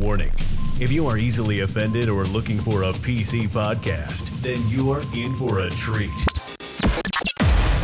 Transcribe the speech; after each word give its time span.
Warning. 0.00 0.30
If 0.80 0.92
you 0.92 1.08
are 1.08 1.18
easily 1.18 1.60
offended 1.60 2.08
or 2.08 2.24
looking 2.24 2.60
for 2.60 2.84
a 2.84 2.92
PC 2.92 3.48
podcast, 3.48 4.28
then 4.42 4.62
you're 4.68 5.02
in 5.12 5.34
for 5.34 5.60
a 5.60 5.70
treat. 5.70 6.10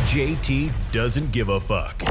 JT 0.07 0.71
doesn't 0.93 1.31
give 1.33 1.49
a 1.49 1.59
fuck. 1.59 2.01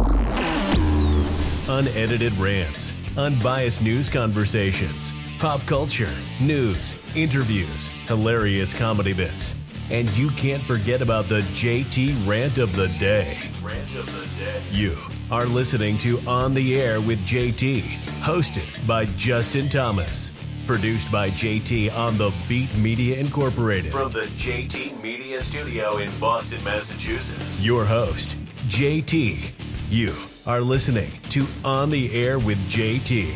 Unedited 1.68 2.34
rants, 2.34 2.92
unbiased 3.16 3.80
news 3.80 4.10
conversations, 4.10 5.14
pop 5.38 5.62
culture, 5.62 6.10
news, 6.38 7.02
interviews, 7.16 7.88
hilarious 8.06 8.74
comedy 8.74 9.14
bits. 9.14 9.54
And 9.90 10.10
you 10.18 10.28
can't 10.30 10.62
forget 10.62 11.00
about 11.00 11.28
the 11.30 11.40
JT 11.40 12.26
rant 12.26 12.58
of 12.58 12.76
the 12.76 12.88
day. 12.98 13.38
Rant 13.62 13.96
of 13.96 14.06
the 14.06 14.26
day. 14.38 14.62
You 14.70 14.98
are 15.30 15.46
listening 15.46 15.96
to 15.98 16.20
On 16.26 16.52
the 16.52 16.80
Air 16.80 17.00
with 17.00 17.18
JT, 17.20 17.82
hosted 18.20 18.86
by 18.86 19.06
Justin 19.16 19.68
Thomas. 19.68 20.32
Produced 20.66 21.10
by 21.10 21.30
JT 21.30 21.94
on 21.94 22.16
the 22.16 22.32
Beat 22.48 22.74
Media 22.76 23.18
Incorporated. 23.18 23.92
From 23.92 24.12
the 24.12 24.26
JT 24.36 25.02
Media 25.02 25.40
Studio 25.40 25.98
in 25.98 26.10
Boston, 26.18 26.62
Massachusetts. 26.64 27.62
Your 27.62 27.84
host, 27.84 28.36
JT. 28.66 29.50
You 29.90 30.14
are 30.46 30.60
listening 30.60 31.10
to 31.30 31.44
On 31.64 31.90
the 31.90 32.14
Air 32.14 32.38
with 32.38 32.58
JT. 32.70 33.34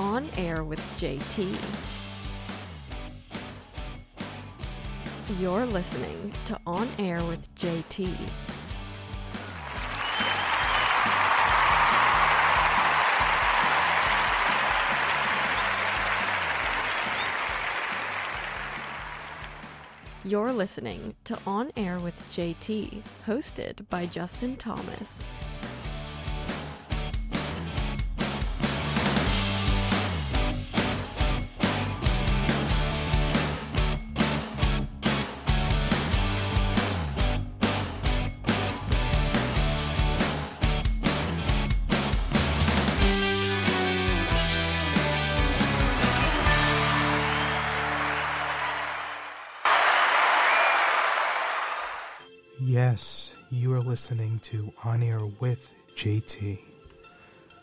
On 0.00 0.28
Air 0.36 0.64
with 0.64 0.80
JT. 0.98 1.91
You're 5.38 5.64
listening 5.64 6.34
to 6.44 6.60
On 6.66 6.86
Air 6.98 7.24
with 7.24 7.54
JT. 7.54 8.08
You're 20.24 20.52
listening 20.52 21.14
to 21.24 21.38
On 21.46 21.72
Air 21.76 21.98
with 21.98 22.22
JT, 22.30 23.02
hosted 23.26 23.88
by 23.88 24.06
Justin 24.06 24.56
Thomas. 24.56 25.24
Yes, 52.92 53.36
you 53.48 53.72
are 53.72 53.80
listening 53.80 54.38
to 54.40 54.70
On 54.84 55.02
Air 55.02 55.24
with 55.40 55.72
JT. 55.96 56.58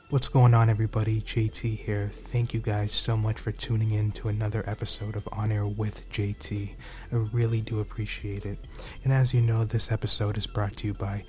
What's 0.10 0.28
going 0.28 0.56
on, 0.56 0.72
everybody? 0.72 1.22
JT 1.22 1.78
here. 1.78 2.10
Thank 2.12 2.52
you 2.52 2.60
guys 2.60 2.92
so 2.92 3.16
much 3.16 3.40
for 3.40 3.52
tuning 3.52 3.92
in 3.92 4.12
to 4.14 4.30
another 4.30 4.64
episode 4.66 5.16
of 5.16 5.30
On 5.32 5.52
Air 5.52 5.68
with 5.68 6.10
JT. 6.10 6.72
I 7.12 7.16
really 7.16 7.62
do 7.62 7.80
appreciate 7.80 8.48
it. 8.48 8.58
And 9.04 9.14
as 9.14 9.32
you 9.32 9.42
know, 9.42 9.66
this 9.66 9.92
episode 9.92 10.36
is 10.36 10.48
brought 10.48 10.76
to 10.78 10.88
you 10.88 10.94
by 10.96 11.26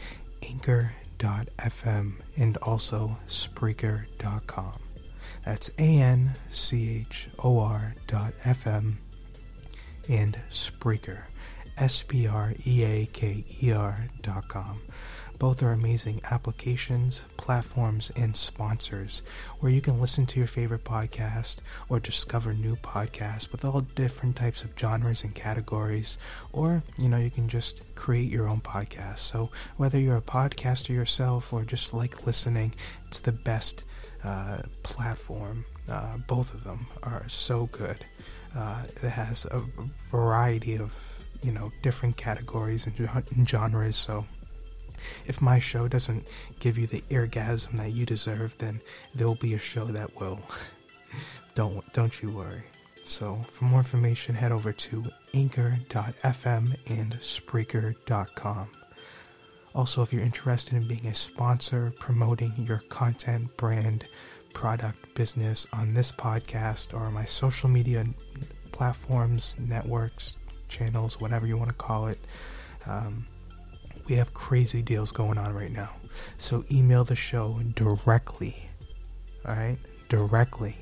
Anchor.fm 0.48 2.12
and 2.38 2.56
also 2.56 3.18
Spreaker.com. 3.28 4.80
That's 5.44 5.70
A 5.78 6.00
N 6.00 6.30
C 6.48 7.00
H 7.00 7.28
O 7.44 7.58
R 7.58 7.94
dot 8.06 8.32
FM 8.44 8.94
and 10.08 10.38
Spreaker. 10.48 11.24
S-P-R-E-A-K-E-R 11.80 12.60
dot 14.22 14.48
com. 14.48 14.82
Both 15.40 15.62
are 15.62 15.72
amazing 15.72 16.20
applications, 16.30 17.24
platforms, 17.38 18.12
and 18.14 18.36
sponsors 18.36 19.22
where 19.58 19.72
you 19.72 19.80
can 19.80 19.98
listen 19.98 20.26
to 20.26 20.38
your 20.38 20.46
favorite 20.46 20.84
podcast 20.84 21.60
or 21.88 21.98
discover 21.98 22.52
new 22.52 22.76
podcasts 22.76 23.50
with 23.50 23.64
all 23.64 23.80
different 23.80 24.36
types 24.36 24.64
of 24.64 24.78
genres 24.78 25.24
and 25.24 25.34
categories. 25.34 26.18
Or, 26.52 26.82
you 26.98 27.08
know, 27.08 27.16
you 27.16 27.30
can 27.30 27.48
just 27.48 27.94
create 27.94 28.30
your 28.30 28.46
own 28.48 28.60
podcast. 28.60 29.20
So, 29.20 29.50
whether 29.78 29.98
you're 29.98 30.18
a 30.18 30.22
podcaster 30.22 30.90
yourself 30.90 31.54
or 31.54 31.64
just 31.64 31.94
like 31.94 32.26
listening, 32.26 32.74
it's 33.06 33.20
the 33.20 33.32
best 33.32 33.84
uh, 34.22 34.58
platform. 34.82 35.64
Uh, 35.88 36.18
both 36.18 36.52
of 36.52 36.64
them 36.64 36.86
are 37.02 37.26
so 37.28 37.64
good. 37.72 38.04
Uh, 38.54 38.82
it 39.02 39.08
has 39.08 39.46
a 39.46 39.62
variety 40.10 40.76
of 40.76 41.24
you 41.42 41.52
know 41.52 41.72
different 41.82 42.16
categories 42.16 42.86
and 42.86 43.48
genres. 43.48 43.96
So 43.96 44.26
if 45.26 45.40
my 45.40 45.58
show 45.58 45.88
doesn't 45.88 46.26
give 46.58 46.76
you 46.76 46.86
the 46.86 47.02
orgasm 47.10 47.76
that 47.76 47.92
you 47.92 48.04
deserve 48.04 48.56
then 48.58 48.80
there'll 49.14 49.34
be 49.34 49.54
a 49.54 49.58
show 49.58 49.84
that 49.86 50.18
will. 50.20 50.40
Don't 51.56 51.92
don't 51.92 52.22
you 52.22 52.30
worry. 52.30 52.62
So 53.04 53.44
for 53.50 53.64
more 53.64 53.80
information 53.80 54.36
head 54.36 54.52
over 54.52 54.72
to 54.72 55.04
anchor.fm 55.34 56.76
and 56.86 57.14
spreaker.com 57.14 58.68
also 59.74 60.02
if 60.02 60.12
you're 60.12 60.22
interested 60.22 60.74
in 60.74 60.86
being 60.86 61.06
a 61.06 61.14
sponsor 61.14 61.92
promoting 61.98 62.52
your 62.58 62.82
content 62.88 63.56
brand 63.56 64.06
product 64.52 65.14
business 65.14 65.66
on 65.72 65.94
this 65.94 66.10
podcast 66.10 66.94
or 66.94 67.10
my 67.10 67.24
social 67.24 67.68
media 67.68 68.04
platforms 68.72 69.56
networks 69.58 70.36
channels, 70.70 71.20
whatever 71.20 71.46
you 71.46 71.58
want 71.58 71.68
to 71.68 71.76
call 71.76 72.06
it. 72.06 72.18
Um, 72.86 73.26
we 74.08 74.16
have 74.16 74.32
crazy 74.32 74.80
deals 74.82 75.12
going 75.12 75.36
on 75.36 75.52
right 75.54 75.70
now. 75.70 75.90
So 76.38 76.64
email 76.70 77.04
the 77.04 77.16
show 77.16 77.60
directly, 77.74 78.68
all 79.46 79.54
right, 79.54 79.78
directly 80.08 80.76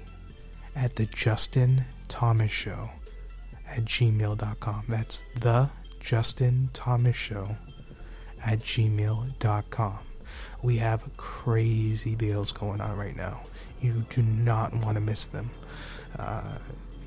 at 0.76 0.97
the 0.97 1.06
Justin 1.06 1.84
Thomas 2.06 2.50
Show 2.50 2.91
at 3.69 3.84
gmail.com. 3.84 4.84
That's 4.88 5.25
the 5.41 5.69
Justin 6.00 6.70
Thomas 6.72 7.16
Show 7.16 7.56
at 8.44 8.60
gmail.com. 8.60 9.99
We 10.62 10.76
have 10.78 11.09
crazy 11.16 12.15
deals 12.15 12.53
going 12.53 12.81
on 12.81 12.97
right 12.97 13.16
now. 13.16 13.43
You 13.81 14.05
do 14.10 14.22
not 14.22 14.75
want 14.75 14.97
to 14.97 15.00
miss 15.00 15.26
them. 15.26 15.50
Uh, 16.19 16.59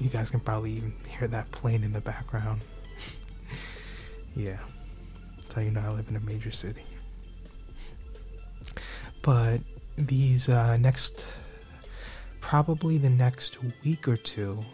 you 0.02 0.10
guys 0.10 0.32
can 0.32 0.40
probably 0.40 0.72
even 0.72 0.94
hear 1.08 1.28
that 1.28 1.52
plane 1.52 1.84
in 1.84 1.94
the 1.94 2.02
background. 2.02 2.62
yeah. 4.36 4.58
That's 5.38 5.54
how 5.54 5.62
you 5.62 5.70
know 5.70 5.82
I 5.82 5.90
live 5.90 6.10
in 6.10 6.16
a 6.16 6.20
major 6.20 6.52
city. 6.52 6.84
But 9.22 9.60
these 9.98 10.50
uh, 10.50 10.78
next, 10.78 11.28
probably 12.40 12.98
the 12.98 13.12
next 13.12 13.60
week 13.86 14.08
or 14.08 14.18
two, 14.18 14.66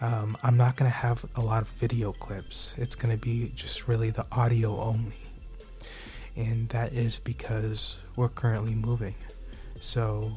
um, 0.00 0.36
I'm 0.44 0.56
not 0.56 0.76
going 0.76 0.88
to 0.88 0.96
have 0.96 1.24
a 1.34 1.40
lot 1.40 1.62
of 1.62 1.68
video 1.70 2.12
clips. 2.12 2.76
It's 2.78 2.94
going 2.94 3.16
to 3.16 3.20
be 3.20 3.50
just 3.56 3.88
really 3.88 4.10
the 4.10 4.26
audio 4.30 4.80
only. 4.80 5.16
And 6.36 6.68
that 6.68 6.92
is 6.92 7.16
because 7.18 7.98
we're 8.14 8.28
currently 8.28 8.76
moving. 8.76 9.16
So 9.80 10.30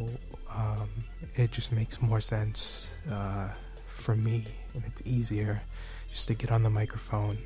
um, 0.52 0.90
it 1.36 1.52
just 1.52 1.72
makes 1.72 2.02
more 2.02 2.22
sense 2.22 2.92
uh, 3.12 3.50
for 3.98 4.16
me 4.16 4.46
and 4.74 4.84
it's 4.86 5.02
easier 5.06 5.62
just 6.10 6.28
to 6.28 6.34
get 6.34 6.52
on 6.52 6.64
the 6.64 6.70
microphone, 6.70 7.38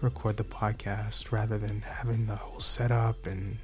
record 0.00 0.36
the 0.36 0.44
podcast 0.44 1.32
rather 1.32 1.58
than 1.58 1.80
having 1.80 2.26
the 2.26 2.36
whole 2.36 2.60
setup 2.60 3.26
and 3.26 3.56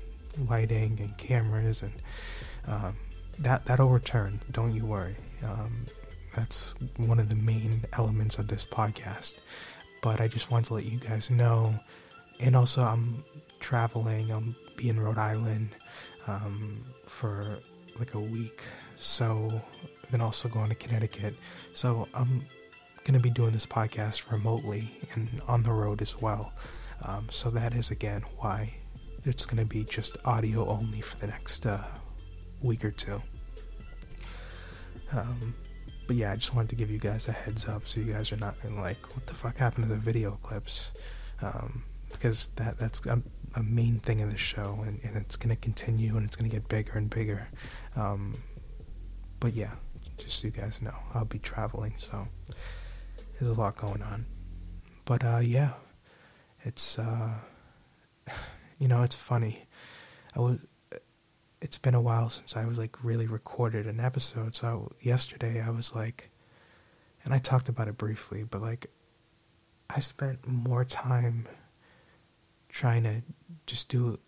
lighting 0.48 0.98
and 1.00 1.16
cameras 1.18 1.82
and 1.82 1.92
um, 2.66 2.96
that 3.38 3.64
that'll 3.66 3.90
return. 3.90 4.40
Don't 4.50 4.72
you 4.72 4.86
worry. 4.86 5.16
Um, 5.44 5.86
that's 6.34 6.74
one 6.96 7.18
of 7.18 7.28
the 7.28 7.36
main 7.36 7.84
elements 7.92 8.38
of 8.38 8.48
this 8.48 8.66
podcast. 8.66 9.36
But 10.02 10.20
I 10.20 10.28
just 10.28 10.50
want 10.50 10.66
to 10.66 10.74
let 10.74 10.84
you 10.84 10.98
guys 10.98 11.30
know 11.30 11.78
and 12.40 12.56
also 12.56 12.82
I'm 12.82 13.24
traveling. 13.60 14.32
I'll 14.32 14.54
be 14.76 14.88
in 14.88 15.00
Rhode 15.00 15.18
Island 15.18 15.70
um, 16.26 16.84
for 17.06 17.58
like 17.98 18.14
a 18.14 18.20
week. 18.20 18.62
So 18.96 19.60
then 20.10 20.20
also 20.20 20.48
going 20.48 20.68
to 20.68 20.74
Connecticut. 20.74 21.34
So 21.72 22.08
I'm 22.14 22.46
gonna 23.04 23.20
be 23.20 23.30
doing 23.30 23.52
this 23.52 23.66
podcast 23.66 24.30
remotely 24.30 24.98
and 25.14 25.40
on 25.46 25.62
the 25.62 25.72
road 25.72 26.02
as 26.02 26.20
well. 26.20 26.52
Um, 27.02 27.26
so 27.30 27.50
that 27.50 27.74
is 27.74 27.90
again 27.90 28.22
why 28.38 28.74
it's 29.24 29.46
gonna 29.46 29.64
be 29.64 29.84
just 29.84 30.16
audio 30.24 30.66
only 30.68 31.00
for 31.00 31.16
the 31.18 31.28
next 31.28 31.66
uh, 31.66 31.84
week 32.62 32.84
or 32.84 32.90
two. 32.90 33.20
Um, 35.12 35.54
but 36.06 36.16
yeah, 36.16 36.32
I 36.32 36.36
just 36.36 36.54
wanted 36.54 36.70
to 36.70 36.76
give 36.76 36.90
you 36.90 36.98
guys 36.98 37.28
a 37.28 37.32
heads 37.32 37.66
up 37.68 37.86
so 37.86 38.00
you 38.00 38.12
guys 38.12 38.32
are 38.32 38.36
not 38.36 38.56
like, 38.76 39.14
what 39.14 39.26
the 39.26 39.34
fuck 39.34 39.56
happened 39.56 39.88
to 39.88 39.94
the 39.94 40.00
video 40.00 40.38
clips? 40.42 40.92
Um, 41.42 41.82
because 42.10 42.48
that 42.56 42.78
that's 42.78 43.04
a, 43.06 43.20
a, 43.56 43.62
main 43.62 43.98
thing 43.98 44.22
of 44.22 44.30
the 44.30 44.38
show, 44.38 44.82
and, 44.86 45.00
and 45.02 45.16
it's 45.16 45.36
gonna 45.36 45.56
continue, 45.56 46.16
and 46.16 46.24
it's 46.24 46.36
gonna 46.36 46.48
get 46.48 46.66
bigger 46.68 46.92
and 46.92 47.10
bigger. 47.10 47.48
Um, 47.94 48.34
but 49.38 49.52
yeah, 49.52 49.74
just 50.16 50.40
so 50.40 50.48
you 50.48 50.52
guys 50.52 50.80
know, 50.80 50.94
I'll 51.14 51.24
be 51.24 51.38
traveling, 51.38 51.94
so 51.96 52.24
there's 53.38 53.56
a 53.56 53.60
lot 53.60 53.76
going 53.76 54.02
on. 54.02 54.26
But 55.04 55.24
uh, 55.24 55.38
yeah, 55.38 55.72
it's 56.64 56.98
uh, 56.98 57.34
you 58.78 58.88
know, 58.88 59.02
it's 59.02 59.16
funny. 59.16 59.66
I 60.34 60.40
was. 60.40 60.58
It's 61.62 61.78
been 61.78 61.94
a 61.94 62.00
while 62.00 62.28
since 62.28 62.54
I 62.54 62.66
was 62.66 62.78
like 62.78 63.02
really 63.02 63.26
recorded 63.26 63.86
an 63.86 63.98
episode. 63.98 64.54
So 64.54 64.92
yesterday 65.00 65.60
I 65.60 65.70
was 65.70 65.94
like, 65.94 66.30
and 67.24 67.32
I 67.32 67.38
talked 67.38 67.68
about 67.68 67.88
it 67.88 67.96
briefly, 67.96 68.44
but 68.44 68.60
like, 68.60 68.86
I 69.88 70.00
spent 70.00 70.46
more 70.46 70.84
time 70.84 71.48
trying 72.68 73.04
to 73.04 73.22
just 73.66 73.88
do 73.88 74.18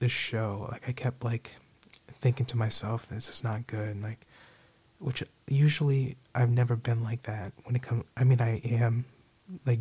this 0.00 0.12
show. 0.12 0.68
Like 0.70 0.88
I 0.88 0.92
kept 0.92 1.24
like 1.24 1.52
thinking 2.10 2.46
to 2.46 2.56
myself, 2.56 3.08
"This 3.08 3.28
is 3.28 3.44
not 3.44 3.66
good." 3.66 3.88
And 3.88 4.02
like, 4.02 4.26
which 4.98 5.22
usually 5.46 6.16
I've 6.34 6.50
never 6.50 6.76
been 6.76 7.02
like 7.02 7.24
that 7.24 7.52
when 7.64 7.76
it 7.76 7.82
comes. 7.82 8.04
I 8.16 8.24
mean, 8.24 8.40
I 8.40 8.58
am 8.64 9.04
like 9.66 9.80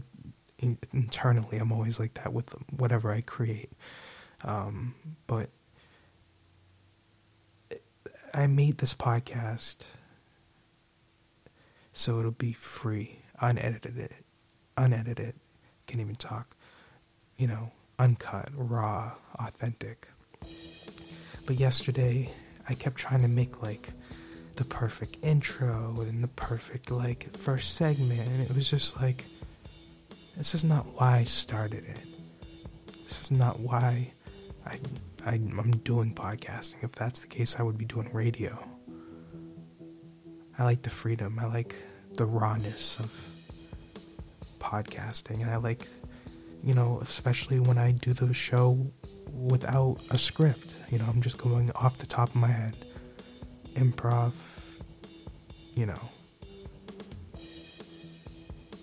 in, 0.59 0.77
internally, 0.91 1.57
I'm 1.57 1.71
always 1.71 1.99
like 1.99 2.15
that 2.15 2.33
with 2.33 2.53
whatever 2.71 3.11
I 3.11 3.21
create. 3.21 3.71
Um, 4.43 4.95
but 5.27 5.49
I 8.33 8.47
made 8.47 8.79
this 8.79 8.93
podcast 8.93 9.77
so 11.93 12.17
it'll 12.17 12.31
be 12.31 12.53
free, 12.53 13.19
unedited, 13.39 14.09
unedited. 14.75 15.35
Can't 15.85 16.01
even 16.01 16.15
talk. 16.15 16.55
You 17.37 17.47
know, 17.47 17.71
uncut, 17.99 18.49
raw, 18.55 19.13
authentic. 19.35 20.07
But 21.45 21.59
yesterday, 21.59 22.31
I 22.67 22.73
kept 22.73 22.95
trying 22.95 23.21
to 23.21 23.27
make 23.27 23.61
like 23.61 23.91
the 24.55 24.65
perfect 24.65 25.17
intro 25.21 25.95
and 26.01 26.23
the 26.23 26.27
perfect 26.29 26.91
like 26.91 27.35
first 27.35 27.75
segment, 27.75 28.27
and 28.27 28.41
it 28.41 28.53
was 28.53 28.69
just 28.69 29.01
like, 29.01 29.25
this 30.37 30.53
is 30.53 30.63
not 30.63 30.85
why 30.95 31.17
I 31.17 31.23
started 31.23 31.85
it. 31.85 31.97
This 33.03 33.21
is 33.21 33.31
not 33.31 33.59
why 33.59 34.13
I, 34.65 34.79
I 35.25 35.33
I'm 35.33 35.71
doing 35.83 36.13
podcasting. 36.13 36.83
If 36.83 36.93
that's 36.93 37.21
the 37.21 37.27
case, 37.27 37.55
I 37.59 37.63
would 37.63 37.77
be 37.77 37.85
doing 37.85 38.09
radio. 38.13 38.63
I 40.57 40.63
like 40.63 40.83
the 40.83 40.89
freedom. 40.89 41.39
I 41.39 41.45
like 41.45 41.75
the 42.13 42.25
rawness 42.25 42.99
of 42.99 43.27
podcasting, 44.59 45.41
and 45.41 45.49
I 45.49 45.57
like 45.57 45.87
you 46.63 46.73
know, 46.73 46.99
especially 47.01 47.59
when 47.59 47.77
I 47.77 47.91
do 47.91 48.13
the 48.13 48.33
show 48.33 48.89
without 49.33 49.97
a 50.11 50.17
script. 50.17 50.75
You 50.89 50.99
know, 50.99 51.05
I'm 51.09 51.21
just 51.21 51.37
going 51.37 51.69
off 51.75 51.97
the 51.97 52.05
top 52.05 52.29
of 52.29 52.35
my 52.35 52.47
head. 52.47 52.75
Improv, 53.75 54.33
you 55.75 55.85
know. 55.85 55.99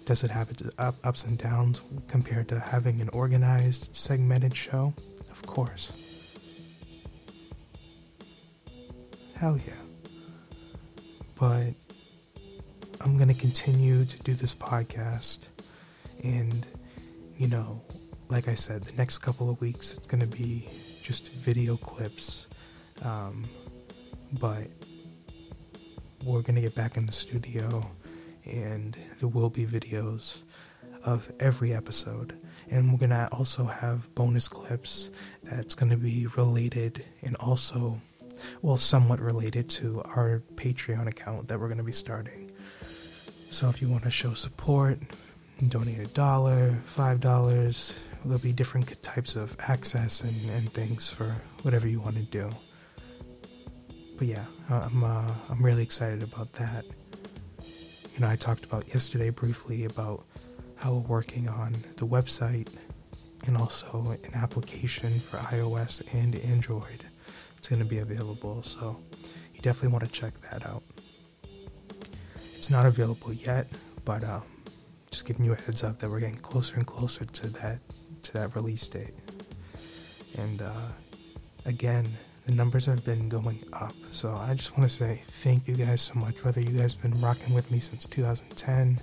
Does 0.05 0.25
it 0.25 0.31
have 0.31 0.51
its 0.51 0.63
ups 0.79 1.25
and 1.25 1.39
downs 1.39 1.81
compared 2.09 2.49
to 2.49 2.59
having 2.59 3.01
an 3.01 3.09
organized, 3.11 3.95
segmented 3.95 4.57
show? 4.57 4.93
Of 5.31 5.47
course. 5.47 5.93
Hell 9.37 9.59
yeah. 9.67 9.73
But 11.39 11.75
I'm 13.01 13.17
going 13.17 13.29
to 13.29 13.35
continue 13.35 14.05
to 14.05 14.19
do 14.19 14.35
this 14.35 14.55
podcast 14.55 15.41
and 16.23 16.67
you 17.39 17.49
know, 17.49 17.81
like 18.29 18.49
I 18.49 18.55
said, 18.55 18.83
the 18.83 18.97
next 18.97 19.19
couple 19.19 19.49
of 19.49 19.61
weeks 19.61 19.95
it's 19.97 20.07
going 20.07 20.21
to 20.21 20.27
be 20.27 20.69
just 21.03 21.33
video 21.33 21.77
clips. 21.77 22.47
Um, 23.03 23.45
but 24.39 24.69
we're 26.25 26.43
going 26.43 26.55
to 26.55 26.61
get 26.61 26.75
back 26.75 26.97
in 26.97 27.07
the 27.07 27.13
studio 27.13 27.91
and 28.45 28.97
there 29.19 29.29
will 29.29 29.51
be 29.51 29.67
videos 29.67 30.43
of 31.05 31.33
every 31.41 31.75
episode. 31.75 32.37
And 32.69 32.93
we're 32.93 32.99
going 32.99 33.11
to 33.11 33.29
also 33.33 33.65
have 33.65 34.15
bonus 34.15 34.49
clips 34.49 35.11
that's 35.43 35.75
going 35.75 35.91
to 35.91 35.97
be 35.97 36.27
related 36.37 37.05
and 37.23 37.37
also, 37.37 38.01
well, 38.63 38.77
somewhat 38.77 39.21
related 39.21 39.69
to 39.71 40.03
our 40.03 40.43
Patreon 40.55 41.09
account 41.09 41.49
that 41.49 41.59
we're 41.59 41.69
going 41.69 41.79
to 41.79 41.85
be 41.85 41.93
starting. 41.93 42.51
So 43.51 43.69
if 43.69 43.83
you 43.83 43.89
want 43.89 44.05
to 44.05 44.11
show 44.11 44.35
support, 44.35 45.01
donate 45.69 45.99
a 45.99 46.07
dollar, 46.07 46.79
five 46.85 47.21
dollars. 47.21 47.93
There'll 48.25 48.39
be 48.39 48.53
different 48.53 49.03
types 49.03 49.35
of 49.35 49.57
access 49.61 50.21
and, 50.21 50.35
and 50.51 50.73
things 50.73 51.11
for 51.11 51.35
whatever 51.63 51.89
you 51.89 52.01
want 52.01 52.17
to 52.17 52.23
do. 52.23 52.51
But 54.21 54.29
yeah, 54.29 54.45
I'm 54.69 55.03
uh, 55.03 55.33
I'm 55.49 55.63
really 55.63 55.83
excited 55.83 56.23
about 56.23 56.53
that. 56.53 56.85
You 58.15 58.21
know, 58.21 58.29
I 58.29 58.37
talked 58.37 58.65
about 58.65 58.87
yesterday 58.89 59.31
briefly 59.31 59.87
about 59.87 60.27
how 60.77 60.93
we're 60.93 61.09
working 61.09 61.49
on 61.49 61.75
the 61.97 62.07
website 62.07 62.69
and 63.47 63.57
also 63.57 64.15
an 64.23 64.35
application 64.35 65.21
for 65.21 65.39
iOS 65.39 66.03
and 66.13 66.35
Android. 66.37 67.07
It's 67.57 67.69
going 67.69 67.81
to 67.81 67.89
be 67.89 68.01
available, 68.01 68.63
so 68.63 68.99
you 69.55 69.63
definitely 69.63 69.89
want 69.89 70.05
to 70.05 70.13
check 70.13 70.35
that 70.51 70.67
out. 70.67 70.83
It's 72.57 72.69
not 72.69 72.85
available 72.85 73.33
yet, 73.33 73.69
but 74.05 74.23
um, 74.23 74.43
just 75.11 75.25
giving 75.25 75.47
you 75.47 75.55
a 75.55 75.57
heads 75.57 75.83
up 75.83 75.99
that 76.01 76.11
we're 76.11 76.21
getting 76.21 76.35
closer 76.35 76.77
and 76.77 76.87
closer 76.87 77.25
to 77.25 77.47
that 77.47 77.79
to 78.25 78.33
that 78.35 78.55
release 78.55 78.87
date. 78.87 79.15
And 80.37 80.61
uh, 80.61 80.89
again, 81.65 82.07
the 82.51 82.57
numbers 82.57 82.87
have 82.87 83.05
been 83.05 83.29
going 83.29 83.61
up. 83.73 83.95
So 84.11 84.35
I 84.35 84.55
just 84.55 84.77
want 84.77 84.91
to 84.91 84.97
say 84.97 85.23
thank 85.27 85.69
you 85.69 85.77
guys 85.77 86.03
so 86.03 86.15
much. 86.15 86.45
Whether 86.45 86.61
you 86.61 86.77
guys 86.77 86.95
have 86.95 87.03
been 87.03 87.21
rocking 87.21 87.55
with 87.55 87.71
me 87.71 87.79
since 87.79 88.07
2010, 88.07 88.99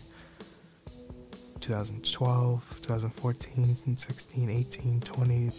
2012, 1.62 2.80
2014, 2.82 3.98
16, 3.98 4.50
18, 4.50 5.00
20, 5.00 5.52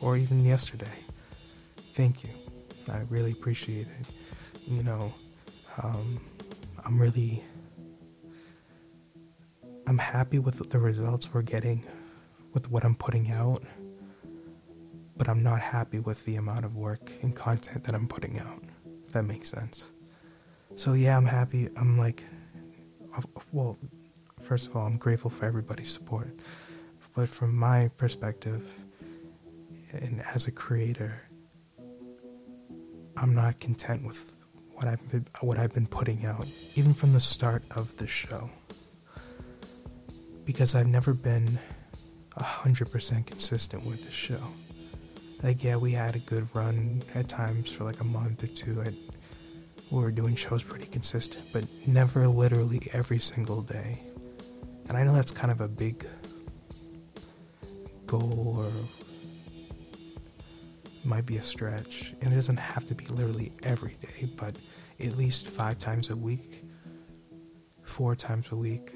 or 0.00 0.16
even 0.16 0.44
yesterday. 0.44 0.90
Thank 1.94 2.24
you. 2.24 2.30
I 2.90 3.02
really 3.10 3.30
appreciate 3.30 3.86
it. 3.86 4.06
You 4.66 4.82
know, 4.82 5.14
um, 5.80 6.20
I'm 6.84 6.98
really 6.98 7.44
I'm 9.86 9.98
happy 9.98 10.40
with 10.40 10.68
the 10.68 10.80
results 10.80 11.32
we're 11.32 11.42
getting 11.42 11.84
with 12.52 12.68
what 12.72 12.84
I'm 12.84 12.96
putting 12.96 13.30
out, 13.30 13.62
but 15.16 15.28
I'm 15.28 15.42
not 15.42 15.60
happy 15.60 15.98
with 15.98 16.24
the 16.24 16.36
amount 16.36 16.64
of 16.64 16.76
work 16.76 17.10
and 17.22 17.34
content 17.34 17.84
that 17.84 17.94
I'm 17.94 18.08
putting 18.08 18.38
out, 18.38 18.62
if 19.06 19.12
that 19.12 19.24
makes 19.24 19.50
sense. 19.50 19.92
So, 20.74 20.92
yeah, 20.92 21.16
I'm 21.16 21.26
happy. 21.26 21.68
I'm 21.76 21.96
like, 21.96 22.24
well, 23.52 23.78
first 24.40 24.68
of 24.68 24.76
all, 24.76 24.86
I'm 24.86 24.98
grateful 24.98 25.30
for 25.30 25.46
everybody's 25.46 25.92
support. 25.92 26.28
But 27.14 27.28
from 27.28 27.56
my 27.56 27.88
perspective, 27.96 28.74
and 29.92 30.22
as 30.34 30.46
a 30.46 30.52
creator, 30.52 31.22
I'm 33.16 33.34
not 33.34 33.58
content 33.60 34.04
with 34.04 34.36
what 34.72 34.86
I've 34.86 35.08
been, 35.10 35.26
what 35.40 35.58
I've 35.58 35.72
been 35.72 35.86
putting 35.86 36.26
out, 36.26 36.46
even 36.74 36.92
from 36.92 37.12
the 37.12 37.20
start 37.20 37.62
of 37.70 37.96
the 37.96 38.06
show 38.06 38.50
because 40.46 40.76
I've 40.76 40.86
never 40.86 41.12
been 41.12 41.58
100% 42.38 43.26
consistent 43.26 43.84
with 43.84 44.04
the 44.04 44.12
show. 44.12 44.40
Like, 45.42 45.62
yeah, 45.62 45.76
we 45.76 45.92
had 45.92 46.16
a 46.16 46.20
good 46.20 46.48
run 46.54 47.02
at 47.14 47.28
times 47.28 47.70
for 47.70 47.84
like 47.84 48.00
a 48.00 48.04
month 48.04 48.42
or 48.42 48.48
two. 48.48 48.80
At, 48.82 48.94
we 49.90 50.00
were 50.00 50.10
doing 50.10 50.34
shows 50.34 50.62
pretty 50.62 50.86
consistent, 50.86 51.44
but 51.52 51.64
never 51.86 52.26
literally 52.26 52.88
every 52.92 53.18
single 53.18 53.62
day. 53.62 54.00
And 54.88 54.96
I 54.96 55.04
know 55.04 55.14
that's 55.14 55.32
kind 55.32 55.50
of 55.50 55.60
a 55.60 55.68
big 55.68 56.08
goal 58.06 58.56
or 58.58 58.70
might 61.04 61.26
be 61.26 61.36
a 61.36 61.42
stretch. 61.42 62.14
And 62.20 62.32
it 62.32 62.36
doesn't 62.36 62.58
have 62.58 62.86
to 62.86 62.94
be 62.94 63.06
literally 63.06 63.52
every 63.62 63.96
day, 64.00 64.28
but 64.36 64.56
at 64.98 65.16
least 65.16 65.46
five 65.46 65.78
times 65.78 66.10
a 66.10 66.16
week, 66.16 66.64
four 67.82 68.16
times 68.16 68.50
a 68.52 68.56
week 68.56 68.94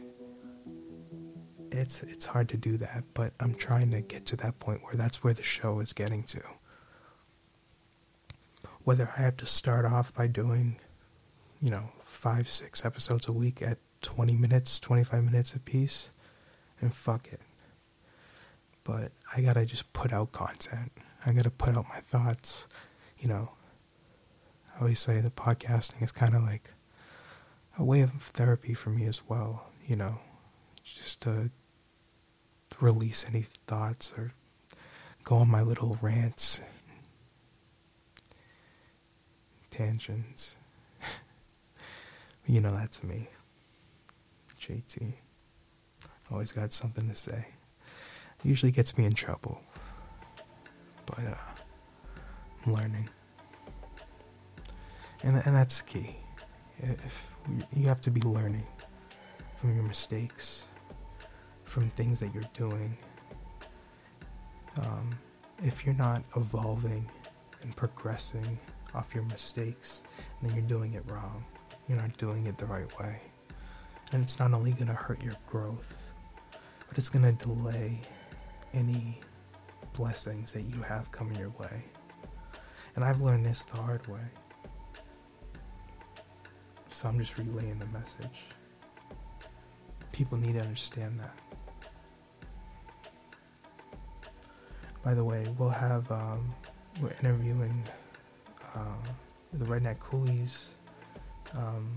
it's 1.73 2.03
it's 2.03 2.27
hard 2.27 2.49
to 2.51 2.57
do 2.57 2.77
that, 2.79 3.05
but 3.15 3.33
I'm 3.41 3.55
trying 3.55 3.91
to 3.93 4.01
get 4.01 4.27
to 4.27 4.37
that 4.37 4.59
point 4.59 4.83
where 4.85 4.95
that's 4.95 5.23
where 5.23 5.33
the 5.33 5.43
show 5.43 5.81
is 5.81 5.93
getting 5.93 6.23
to. 6.25 6.43
Whether 8.85 9.13
I 9.17 9.23
have 9.23 9.37
to 9.39 9.47
start 9.47 9.85
off 9.85 10.15
by 10.15 10.27
doing, 10.27 10.81
you 11.61 11.71
know, 11.71 11.91
five, 12.03 12.49
six 12.49 12.85
episodes 12.85 13.29
a 13.29 13.33
week 13.33 13.63
at 13.63 13.79
20 14.03 14.35
minutes, 14.35 14.81
25 14.81 15.25
minutes 15.25 15.55
a 15.55 15.61
piece, 15.61 16.11
and 16.81 16.95
fuck 16.95 17.29
it. 17.29 17.41
But 18.85 19.13
I 19.37 19.43
gotta 19.43 19.67
just 19.67 19.93
put 19.93 20.13
out 20.13 20.33
content. 20.33 20.93
I 21.25 21.33
gotta 21.33 21.51
put 21.51 21.77
out 21.77 21.87
my 21.89 22.01
thoughts. 22.01 22.67
You 23.19 23.29
know, 23.29 23.53
I 24.75 24.81
always 24.81 24.99
say 24.99 25.21
that 25.21 25.37
podcasting 25.37 26.03
is 26.03 26.13
kind 26.13 26.35
of 26.35 26.43
like 26.43 26.71
a 27.79 27.85
way 27.85 28.01
of 28.01 28.11
therapy 28.23 28.75
for 28.75 28.91
me 28.91 29.07
as 29.07 29.23
well. 29.29 29.67
You 29.87 29.97
know, 29.97 30.19
just 30.83 31.23
to 31.23 31.51
release 32.81 33.27
any 33.29 33.43
thoughts 33.67 34.13
or 34.17 34.33
go 35.25 35.37
on 35.37 35.49
my 35.49 35.63
little 35.63 35.99
rants, 36.01 36.61
tangents. 39.71 40.57
you 42.47 42.61
know, 42.61 42.75
that's 42.75 43.03
me. 43.03 43.29
JT. 44.61 45.13
Always 46.31 46.53
got 46.53 46.73
something 46.73 47.09
to 47.09 47.15
say. 47.15 47.47
Usually 48.45 48.73
gets 48.73 48.97
me 48.97 49.05
in 49.05 49.13
trouble. 49.13 49.61
But, 51.07 51.19
uh, 51.25 51.35
I'm 52.65 52.75
learning. 52.75 53.09
And, 55.23 55.43
and 55.45 55.55
that's 55.55 55.83
key. 55.83 56.17
If 56.79 57.35
you 57.75 57.87
have 57.87 58.01
to 58.03 58.11
be 58.11 58.21
learning 58.21 58.67
from 59.57 59.75
your 59.75 59.85
mistakes, 59.85 60.67
from 61.71 61.89
things 61.91 62.19
that 62.19 62.35
you're 62.35 62.43
doing. 62.53 62.97
Um, 64.79 65.17
if 65.63 65.87
you're 65.87 65.95
not 65.95 66.25
evolving 66.37 67.09
and 67.63 67.77
progressing 67.77 68.59
off 68.93 69.15
your 69.15 69.23
mistakes, 69.25 70.03
then 70.43 70.53
you're 70.53 70.65
doing 70.65 70.95
it 70.95 71.05
wrong. 71.07 71.45
You're 71.89 71.99
not 71.99 72.17
doing 72.17 72.47
it 72.49 72.59
the 72.59 72.67
right 72.67 72.99
way. 72.99 73.21
And 74.13 74.21
it's 74.21 74.41
not 74.41 74.53
only 74.53 74.73
going 74.73 74.89
to 74.89 74.95
hurt 74.95 75.23
your 75.23 75.37
growth, 75.47 76.13
but 76.89 76.99
it's 76.99 77.09
going 77.09 77.25
to 77.25 77.33
delay 77.45 78.01
any 78.75 79.21
blessings 79.93 80.53
that 80.53 80.63
you 80.63 80.83
have 80.83 81.13
coming 81.13 81.39
your 81.39 81.51
way. 81.51 81.85
And 82.97 83.05
I've 83.05 83.21
learned 83.21 83.47
this 83.47 83.63
the 83.63 83.77
hard 83.77 84.05
way. 84.09 84.27
So 86.91 87.09
I'm 87.09 87.19
just 87.21 87.39
relaying 87.39 87.79
the 87.79 87.87
message. 87.87 88.43
People 90.11 90.37
need 90.37 90.55
to 90.55 90.61
understand 90.63 91.21
that. 91.21 91.50
By 95.03 95.15
the 95.15 95.25
way, 95.25 95.47
we'll 95.59 95.71
have, 95.71 96.11
um, 96.13 96.55
we're 97.01 97.15
interviewing 97.23 97.83
uh, 98.75 99.09
the 99.55 99.65
Redneck 99.65 99.99
Coolies 99.99 100.71
um, 101.55 101.89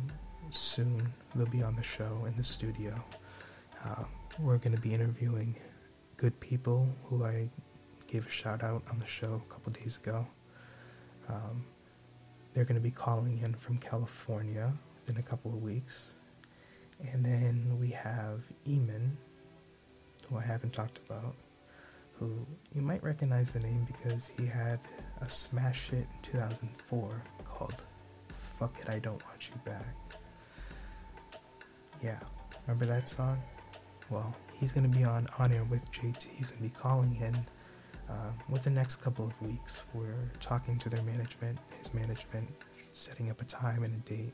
soon. 0.51 1.11
They'll 1.35 1.45
be 1.47 1.61
on 1.61 1.75
the 1.75 1.83
show 1.83 2.25
in 2.25 2.35
the 2.37 2.43
studio. 2.43 2.95
Uh, 3.83 4.03
we're 4.39 4.57
going 4.57 4.75
to 4.75 4.81
be 4.81 4.93
interviewing 4.93 5.55
good 6.15 6.39
people 6.39 6.87
who 7.03 7.25
I 7.25 7.49
gave 8.07 8.25
a 8.25 8.29
shout 8.29 8.63
out 8.63 8.83
on 8.89 8.99
the 8.99 9.05
show 9.05 9.41
a 9.49 9.53
couple 9.53 9.73
days 9.73 9.97
ago. 9.97 10.25
Um, 11.27 11.65
they're 12.53 12.65
going 12.65 12.75
to 12.75 12.81
be 12.81 12.91
calling 12.91 13.39
in 13.39 13.53
from 13.53 13.79
California 13.79 14.71
in 15.07 15.17
a 15.17 15.21
couple 15.21 15.51
of 15.51 15.61
weeks. 15.61 16.11
And 17.11 17.25
then 17.25 17.77
we 17.81 17.89
have 17.89 18.43
Eamon, 18.65 19.11
who 20.29 20.37
I 20.37 20.41
haven't 20.43 20.71
talked 20.71 20.99
about, 21.05 21.35
who 22.23 22.45
you 22.73 22.81
might 22.81 23.03
recognize 23.03 23.51
the 23.51 23.59
name 23.59 23.85
because 23.85 24.31
he 24.37 24.45
had 24.45 24.79
a 25.21 25.29
smash 25.29 25.89
hit 25.89 26.07
in 26.23 26.31
2004 26.31 27.21
called 27.45 27.75
Fuck 28.57 28.75
It, 28.79 28.89
I 28.89 28.99
Don't 28.99 29.21
Want 29.25 29.49
You 29.49 29.59
Back. 29.65 29.95
Yeah, 32.01 32.19
remember 32.65 32.85
that 32.85 33.09
song? 33.09 33.41
Well, 34.09 34.33
he's 34.53 34.71
going 34.71 34.89
to 34.89 34.97
be 34.97 35.03
on 35.03 35.27
On 35.39 35.51
Air 35.51 35.65
with 35.65 35.89
JT. 35.91 36.27
He's 36.37 36.51
going 36.51 36.63
to 36.63 36.69
be 36.69 36.81
calling 36.81 37.15
in 37.15 37.35
uh, 38.09 38.31
with 38.49 38.63
the 38.63 38.69
next 38.69 38.97
couple 38.97 39.25
of 39.25 39.41
weeks. 39.41 39.83
We're 39.93 40.31
talking 40.39 40.77
to 40.79 40.89
their 40.89 41.03
management, 41.03 41.59
his 41.79 41.93
management, 41.93 42.47
setting 42.93 43.31
up 43.31 43.41
a 43.41 43.45
time 43.45 43.83
and 43.83 43.95
a 43.95 44.09
date. 44.09 44.33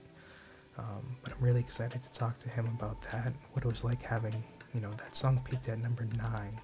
Um, 0.77 1.17
but 1.23 1.33
I'm 1.33 1.43
really 1.43 1.59
excited 1.59 2.01
to 2.01 2.11
talk 2.11 2.39
to 2.39 2.49
him 2.49 2.65
about 2.67 3.01
that. 3.11 3.33
What 3.53 3.65
it 3.65 3.67
was 3.67 3.83
like 3.83 4.01
having, 4.01 4.43
you 4.73 4.81
know, 4.81 4.91
that 4.91 5.15
song 5.15 5.41
peaked 5.43 5.69
at 5.69 5.79
number 5.79 6.07
nine 6.17 6.55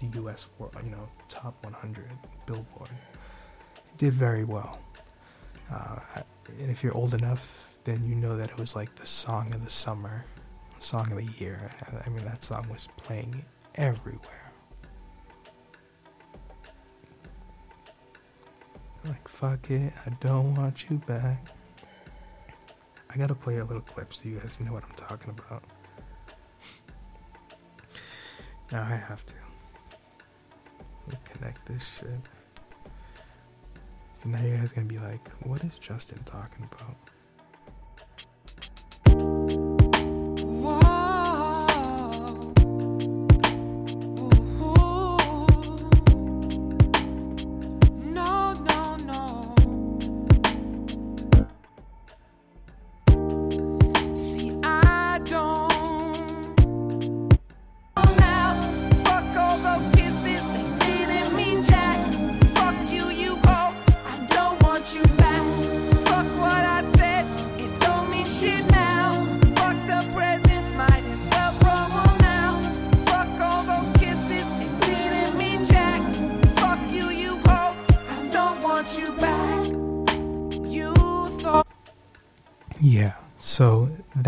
the 0.00 0.06
U.S. 0.18 0.48
You 0.58 0.90
know, 0.90 1.08
top 1.28 1.62
100 1.62 2.04
Billboard. 2.46 2.90
Did 3.98 4.14
very 4.14 4.44
well. 4.44 4.80
Uh, 5.72 5.98
and 6.58 6.70
if 6.70 6.82
you're 6.82 6.94
old 6.96 7.14
enough, 7.14 7.78
then 7.84 8.04
you 8.04 8.14
know 8.14 8.36
that 8.36 8.50
it 8.50 8.58
was 8.58 8.74
like 8.74 8.94
the 8.96 9.06
song 9.06 9.52
of 9.54 9.64
the 9.64 9.70
summer, 9.70 10.24
song 10.78 11.12
of 11.12 11.18
the 11.18 11.28
year. 11.38 11.70
I 12.04 12.08
mean, 12.08 12.24
that 12.24 12.42
song 12.42 12.66
was 12.70 12.88
playing 12.96 13.44
everywhere. 13.74 14.52
Like, 19.04 19.28
fuck 19.28 19.70
it, 19.70 19.92
I 20.06 20.10
don't 20.20 20.54
want 20.54 20.90
you 20.90 20.98
back. 20.98 21.46
I 23.08 23.16
gotta 23.16 23.34
play 23.34 23.58
a 23.58 23.64
little 23.64 23.82
clip 23.82 24.12
so 24.12 24.28
you 24.28 24.38
guys 24.38 24.60
know 24.60 24.72
what 24.72 24.84
I'm 24.84 24.94
talking 24.94 25.30
about. 25.30 25.64
now 28.70 28.82
I 28.82 28.94
have 28.94 29.24
to. 29.26 29.34
Connect 31.24 31.66
this 31.66 31.84
shit. 31.98 32.08
So 34.22 34.28
now 34.28 34.42
you 34.42 34.56
guys 34.56 34.72
gonna 34.72 34.86
be 34.86 34.98
like, 34.98 35.28
what 35.44 35.64
is 35.64 35.78
Justin 35.78 36.22
talking 36.24 36.68
about? 36.72 36.96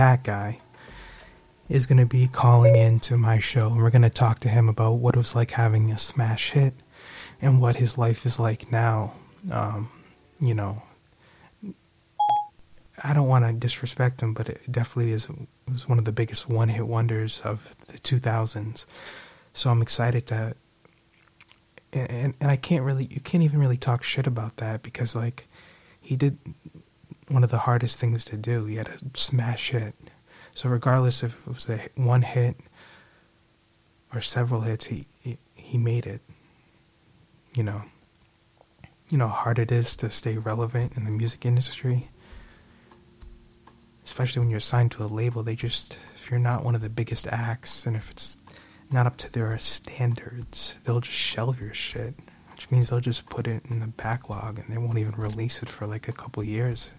That 0.02 0.24
guy 0.24 0.58
is 1.68 1.86
going 1.86 1.98
to 1.98 2.06
be 2.06 2.26
calling 2.26 2.74
in 2.74 2.98
to 2.98 3.16
my 3.16 3.38
show, 3.38 3.68
and 3.68 3.76
we're 3.80 3.88
going 3.88 4.02
to 4.02 4.10
talk 4.10 4.40
to 4.40 4.48
him 4.48 4.68
about 4.68 4.94
what 4.94 5.14
it 5.14 5.18
was 5.18 5.36
like 5.36 5.52
having 5.52 5.92
a 5.92 5.98
smash 5.98 6.50
hit 6.50 6.74
and 7.40 7.60
what 7.60 7.76
his 7.76 7.96
life 7.96 8.26
is 8.26 8.40
like 8.40 8.72
now. 8.72 9.14
Um, 9.48 9.90
you 10.40 10.54
know, 10.54 10.82
I 13.04 13.14
don't 13.14 13.28
want 13.28 13.44
to 13.44 13.52
disrespect 13.52 14.20
him, 14.22 14.34
but 14.34 14.48
it 14.48 14.60
definitely 14.68 15.12
is 15.12 15.28
was 15.72 15.88
one 15.88 16.00
of 16.00 16.04
the 16.04 16.10
biggest 16.10 16.48
one 16.48 16.68
hit 16.68 16.88
wonders 16.88 17.40
of 17.44 17.76
the 17.86 17.98
2000s. 17.98 18.86
So 19.54 19.70
I'm 19.70 19.82
excited 19.82 20.26
to, 20.26 20.56
and, 21.92 22.34
and 22.40 22.50
I 22.50 22.56
can't 22.56 22.82
really, 22.82 23.04
you 23.04 23.20
can't 23.20 23.44
even 23.44 23.60
really 23.60 23.76
talk 23.76 24.02
shit 24.02 24.26
about 24.26 24.56
that 24.56 24.82
because 24.82 25.14
like 25.14 25.46
he 26.00 26.16
did 26.16 26.38
one 27.32 27.44
of 27.44 27.50
the 27.50 27.58
hardest 27.58 27.98
things 27.98 28.24
to 28.26 28.36
do. 28.36 28.66
He 28.66 28.76
had 28.76 28.88
a 28.88 28.98
smash 29.14 29.70
hit. 29.70 29.94
So 30.54 30.68
regardless 30.68 31.22
if 31.22 31.46
it 31.46 31.54
was 31.54 31.68
a 31.68 31.88
one 31.94 32.22
hit 32.22 32.56
or 34.12 34.20
several 34.20 34.62
hits, 34.62 34.86
he, 34.86 35.06
he 35.20 35.38
he 35.54 35.78
made 35.78 36.06
it. 36.06 36.20
You 37.54 37.62
know. 37.62 37.82
You 39.08 39.18
know 39.18 39.28
how 39.28 39.34
hard 39.34 39.58
it 39.58 39.70
is 39.70 39.94
to 39.96 40.10
stay 40.10 40.38
relevant 40.38 40.96
in 40.96 41.04
the 41.04 41.10
music 41.10 41.44
industry. 41.44 42.08
Especially 44.04 44.40
when 44.40 44.50
you're 44.50 44.60
signed 44.60 44.90
to 44.92 45.04
a 45.04 45.06
label, 45.06 45.42
they 45.42 45.54
just 45.54 45.98
if 46.14 46.30
you're 46.30 46.40
not 46.40 46.64
one 46.64 46.74
of 46.74 46.80
the 46.80 46.90
biggest 46.90 47.26
acts 47.26 47.86
and 47.86 47.96
if 47.96 48.10
it's 48.10 48.38
not 48.90 49.06
up 49.06 49.16
to 49.18 49.32
their 49.32 49.56
standards, 49.58 50.74
they'll 50.84 51.00
just 51.00 51.16
shelve 51.16 51.60
your 51.60 51.74
shit. 51.74 52.14
Which 52.52 52.70
means 52.70 52.90
they'll 52.90 53.00
just 53.00 53.26
put 53.26 53.46
it 53.46 53.64
in 53.68 53.80
the 53.80 53.86
backlog 53.86 54.58
and 54.58 54.68
they 54.68 54.78
won't 54.78 54.98
even 54.98 55.14
release 55.16 55.62
it 55.62 55.68
for 55.68 55.86
like 55.86 56.08
a 56.08 56.12
couple 56.12 56.44
years 56.44 56.92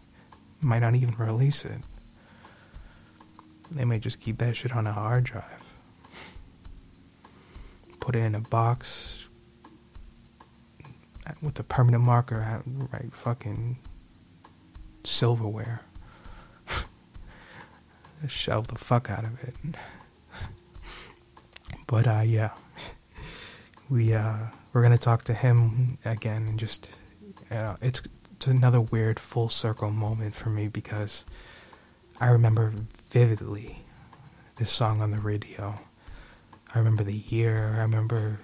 might 0.63 0.79
not 0.79 0.95
even 0.95 1.15
release 1.15 1.65
it. 1.65 1.79
They 3.71 3.85
might 3.85 4.01
just 4.01 4.19
keep 4.19 4.37
that 4.39 4.55
shit 4.55 4.71
on 4.71 4.87
a 4.87 4.93
hard 4.93 5.23
drive. 5.23 5.69
put 7.99 8.15
it 8.15 8.19
in 8.19 8.35
a 8.35 8.39
box 8.41 9.27
with 11.41 11.57
a 11.59 11.63
permanent 11.63 12.03
marker, 12.03 12.61
right? 12.91 13.13
Fucking 13.13 13.77
silverware. 15.03 15.81
Shelve 18.27 18.67
the 18.67 18.75
fuck 18.75 19.09
out 19.09 19.23
of 19.25 19.43
it. 19.43 19.55
But 21.85 22.07
uh, 22.07 22.21
yeah, 22.25 22.51
we 23.89 24.13
uh, 24.13 24.47
we're 24.71 24.81
gonna 24.81 24.97
talk 24.97 25.25
to 25.25 25.33
him 25.33 25.97
again 26.05 26.47
and 26.47 26.57
just 26.57 26.89
uh, 27.51 27.75
it's 27.81 28.01
it's 28.43 28.49
another 28.49 28.81
weird 28.81 29.21
full 29.21 29.47
circle 29.47 29.89
moment 29.89 30.35
for 30.35 30.49
me 30.49 30.67
because 30.67 31.23
I 32.19 32.27
remember 32.27 32.73
vividly 33.09 33.85
this 34.57 34.69
song 34.69 35.01
on 35.01 35.11
the 35.11 35.19
radio. 35.19 35.79
I 36.75 36.77
remember 36.77 37.05
the 37.05 37.19
year. 37.19 37.75
I 37.77 37.83
remember 37.83 38.41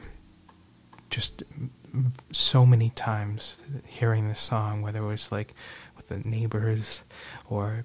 just 1.09 1.43
so 2.31 2.65
many 2.65 2.91
times 2.91 3.61
hearing 3.85 4.29
this 4.29 4.39
song, 4.39 4.81
whether 4.81 4.99
it 4.99 5.05
was 5.05 5.33
like 5.33 5.53
with 5.97 6.07
the 6.07 6.19
neighbors 6.19 7.03
or 7.49 7.83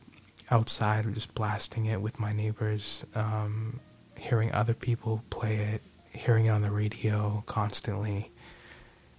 outside, 0.52 1.12
just 1.14 1.34
blasting 1.34 1.86
it 1.86 2.00
with 2.00 2.20
my 2.20 2.32
neighbors, 2.32 3.04
um, 3.16 3.80
hearing 4.16 4.52
other 4.52 4.74
people 4.74 5.24
play 5.30 5.56
it, 5.56 5.82
hearing 6.12 6.46
it 6.46 6.50
on 6.50 6.62
the 6.62 6.70
radio 6.70 7.42
constantly. 7.46 8.30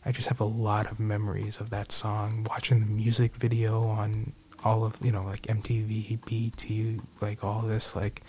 I 0.05 0.11
just 0.11 0.27
have 0.27 0.39
a 0.39 0.45
lot 0.45 0.89
of 0.91 0.99
memories 0.99 1.59
of 1.59 1.71
that 1.71 1.91
song, 1.91 2.45
watching 2.49 2.79
the 2.79 2.85
music 2.85 3.35
video 3.35 3.83
on 3.83 4.33
all 4.63 4.85
of, 4.85 4.97
you 5.03 5.11
know, 5.11 5.23
like 5.23 5.43
MTV, 5.43 6.19
BET, 6.25 7.03
like 7.21 7.43
all 7.43 7.61
this, 7.61 7.95
like, 7.95 8.21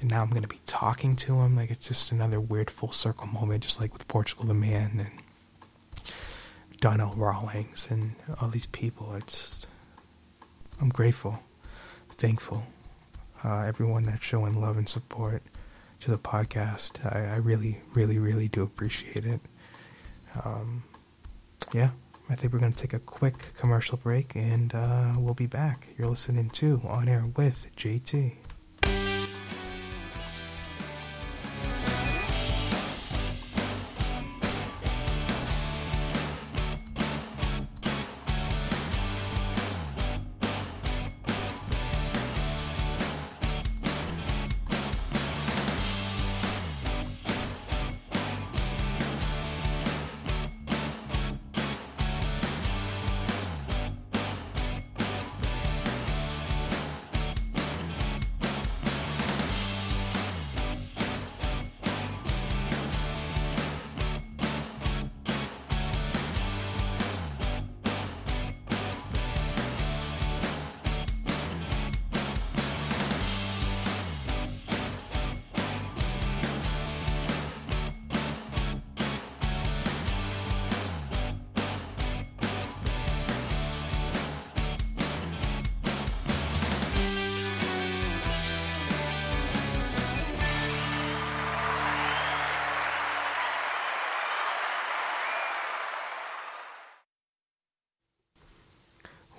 and 0.00 0.10
now 0.10 0.22
I'm 0.22 0.30
going 0.30 0.42
to 0.42 0.48
be 0.48 0.60
talking 0.66 1.14
to 1.16 1.40
him. 1.40 1.56
Like, 1.56 1.70
it's 1.70 1.88
just 1.88 2.10
another 2.10 2.40
weird 2.40 2.70
full 2.70 2.90
circle 2.90 3.26
moment, 3.26 3.62
just 3.62 3.80
like 3.80 3.92
with 3.92 4.08
Portugal 4.08 4.46
the 4.46 4.54
Man 4.54 4.92
and 4.98 6.80
Donnell 6.80 7.14
Rawlings 7.16 7.88
and 7.90 8.14
all 8.40 8.48
these 8.48 8.66
people. 8.66 9.14
It's, 9.16 9.66
I'm 10.80 10.88
grateful, 10.88 11.42
thankful. 12.12 12.64
Uh, 13.42 13.60
everyone 13.60 14.04
that's 14.04 14.24
showing 14.24 14.58
love 14.58 14.78
and 14.78 14.88
support 14.88 15.42
to 16.00 16.10
the 16.10 16.18
podcast. 16.18 17.04
I, 17.14 17.34
I 17.34 17.36
really, 17.36 17.82
really, 17.92 18.18
really 18.18 18.48
do 18.48 18.62
appreciate 18.62 19.26
it. 19.26 19.40
Um, 20.44 20.82
yeah, 21.74 21.90
I 22.30 22.36
think 22.36 22.52
we're 22.52 22.60
going 22.60 22.72
to 22.72 22.78
take 22.78 22.94
a 22.94 23.00
quick 23.00 23.52
commercial 23.56 23.98
break 23.98 24.36
and 24.36 24.72
uh, 24.72 25.14
we'll 25.16 25.34
be 25.34 25.48
back. 25.48 25.88
You're 25.98 26.08
listening 26.08 26.50
to 26.50 26.80
On 26.84 27.08
Air 27.08 27.24
with 27.36 27.66
JT. 27.76 28.43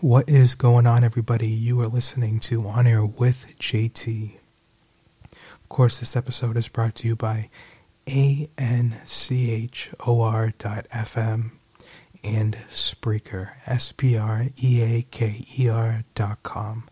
What 0.06 0.30
is 0.30 0.54
going 0.54 0.86
on, 0.86 1.04
everybody? 1.04 1.48
You 1.48 1.82
are 1.82 1.88
listening 1.88 2.40
to 2.42 2.68
On 2.68 2.86
Air 2.86 3.04
with 3.04 3.56
JT. 3.60 4.36
Of 5.32 5.68
course, 5.68 5.98
this 5.98 6.16
episode 6.16 6.58
is 6.58 6.68
brought 6.68 6.94
to 6.98 7.08
you 7.08 7.16
by 7.16 7.50
ANCHOR.FM 8.06 9.02
and 12.24 12.58
Spreaker, 12.70 13.54
S 13.66 13.92
P 13.94 14.16
R 14.16 14.46
E 14.64 14.82
A 14.84 15.02
K 15.10 15.44
E 15.58 15.70
R 15.70 16.04
dot 16.14 16.44
com. 16.44 16.88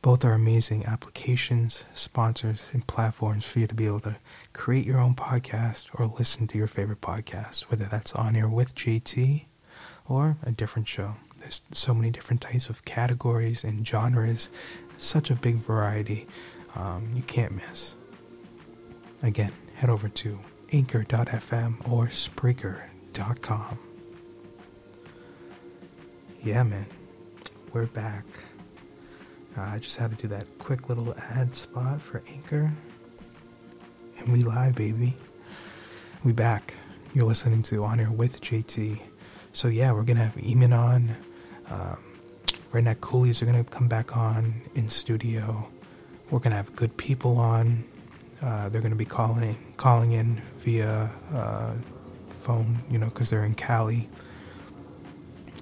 Both 0.00 0.24
are 0.24 0.34
amazing 0.34 0.86
applications, 0.86 1.84
sponsors, 1.94 2.68
and 2.72 2.86
platforms 2.86 3.44
for 3.44 3.58
you 3.58 3.66
to 3.66 3.74
be 3.74 3.86
able 3.88 3.98
to 4.02 4.18
create 4.52 4.86
your 4.86 5.00
own 5.00 5.16
podcast 5.16 5.88
or 5.94 6.06
listen 6.06 6.46
to 6.46 6.58
your 6.58 6.68
favorite 6.68 7.00
podcast, 7.00 7.62
whether 7.62 7.86
that's 7.86 8.12
On 8.12 8.36
Air 8.36 8.48
with 8.48 8.76
JT 8.76 9.46
or 10.08 10.36
a 10.44 10.52
different 10.52 10.86
show. 10.86 11.16
There's 11.40 11.62
so 11.72 11.94
many 11.94 12.10
different 12.10 12.40
types 12.40 12.68
of 12.68 12.84
categories 12.84 13.64
and 13.64 13.86
genres, 13.86 14.50
such 14.96 15.30
a 15.30 15.34
big 15.34 15.56
variety. 15.56 16.26
Um, 16.76 17.10
you 17.14 17.22
can't 17.22 17.52
miss. 17.52 17.96
Again, 19.22 19.52
head 19.74 19.90
over 19.90 20.08
to 20.08 20.38
anchor.fm 20.72 21.90
or 21.90 22.06
Spreaker.com. 22.06 23.78
Yeah, 26.42 26.62
man, 26.62 26.86
we're 27.72 27.86
back. 27.86 28.24
Uh, 29.56 29.62
I 29.62 29.78
just 29.78 29.96
had 29.98 30.10
to 30.10 30.16
do 30.16 30.28
that 30.28 30.44
quick 30.58 30.88
little 30.88 31.14
ad 31.18 31.54
spot 31.56 32.00
for 32.00 32.22
Anchor. 32.28 32.72
And 34.18 34.28
we 34.32 34.42
live, 34.42 34.74
baby. 34.74 35.16
We 36.24 36.32
back. 36.32 36.74
You're 37.12 37.26
listening 37.26 37.62
to 37.64 37.84
On 37.84 37.98
Air 37.98 38.10
with 38.10 38.40
JT. 38.40 39.00
So 39.52 39.68
yeah, 39.68 39.92
we're 39.92 40.04
gonna 40.04 40.24
have 40.24 40.36
Eamon 40.36 40.76
on. 40.78 41.16
Um, 41.70 41.98
Redneck 42.72 43.00
Coolies 43.00 43.42
are 43.42 43.46
going 43.46 43.62
to 43.62 43.68
come 43.68 43.88
back 43.88 44.16
on 44.16 44.62
in 44.74 44.88
studio. 44.88 45.68
We're 46.30 46.38
going 46.38 46.50
to 46.50 46.56
have 46.56 46.74
good 46.76 46.96
people 46.96 47.38
on. 47.38 47.84
Uh, 48.42 48.68
they're 48.68 48.80
going 48.80 48.92
to 48.92 48.96
be 48.96 49.04
calling 49.04 49.56
calling 49.76 50.12
in 50.12 50.40
via 50.58 51.10
uh, 51.34 51.72
phone, 52.28 52.82
you 52.90 52.98
know, 52.98 53.06
because 53.06 53.30
they're 53.30 53.44
in 53.44 53.54
Cali. 53.54 54.08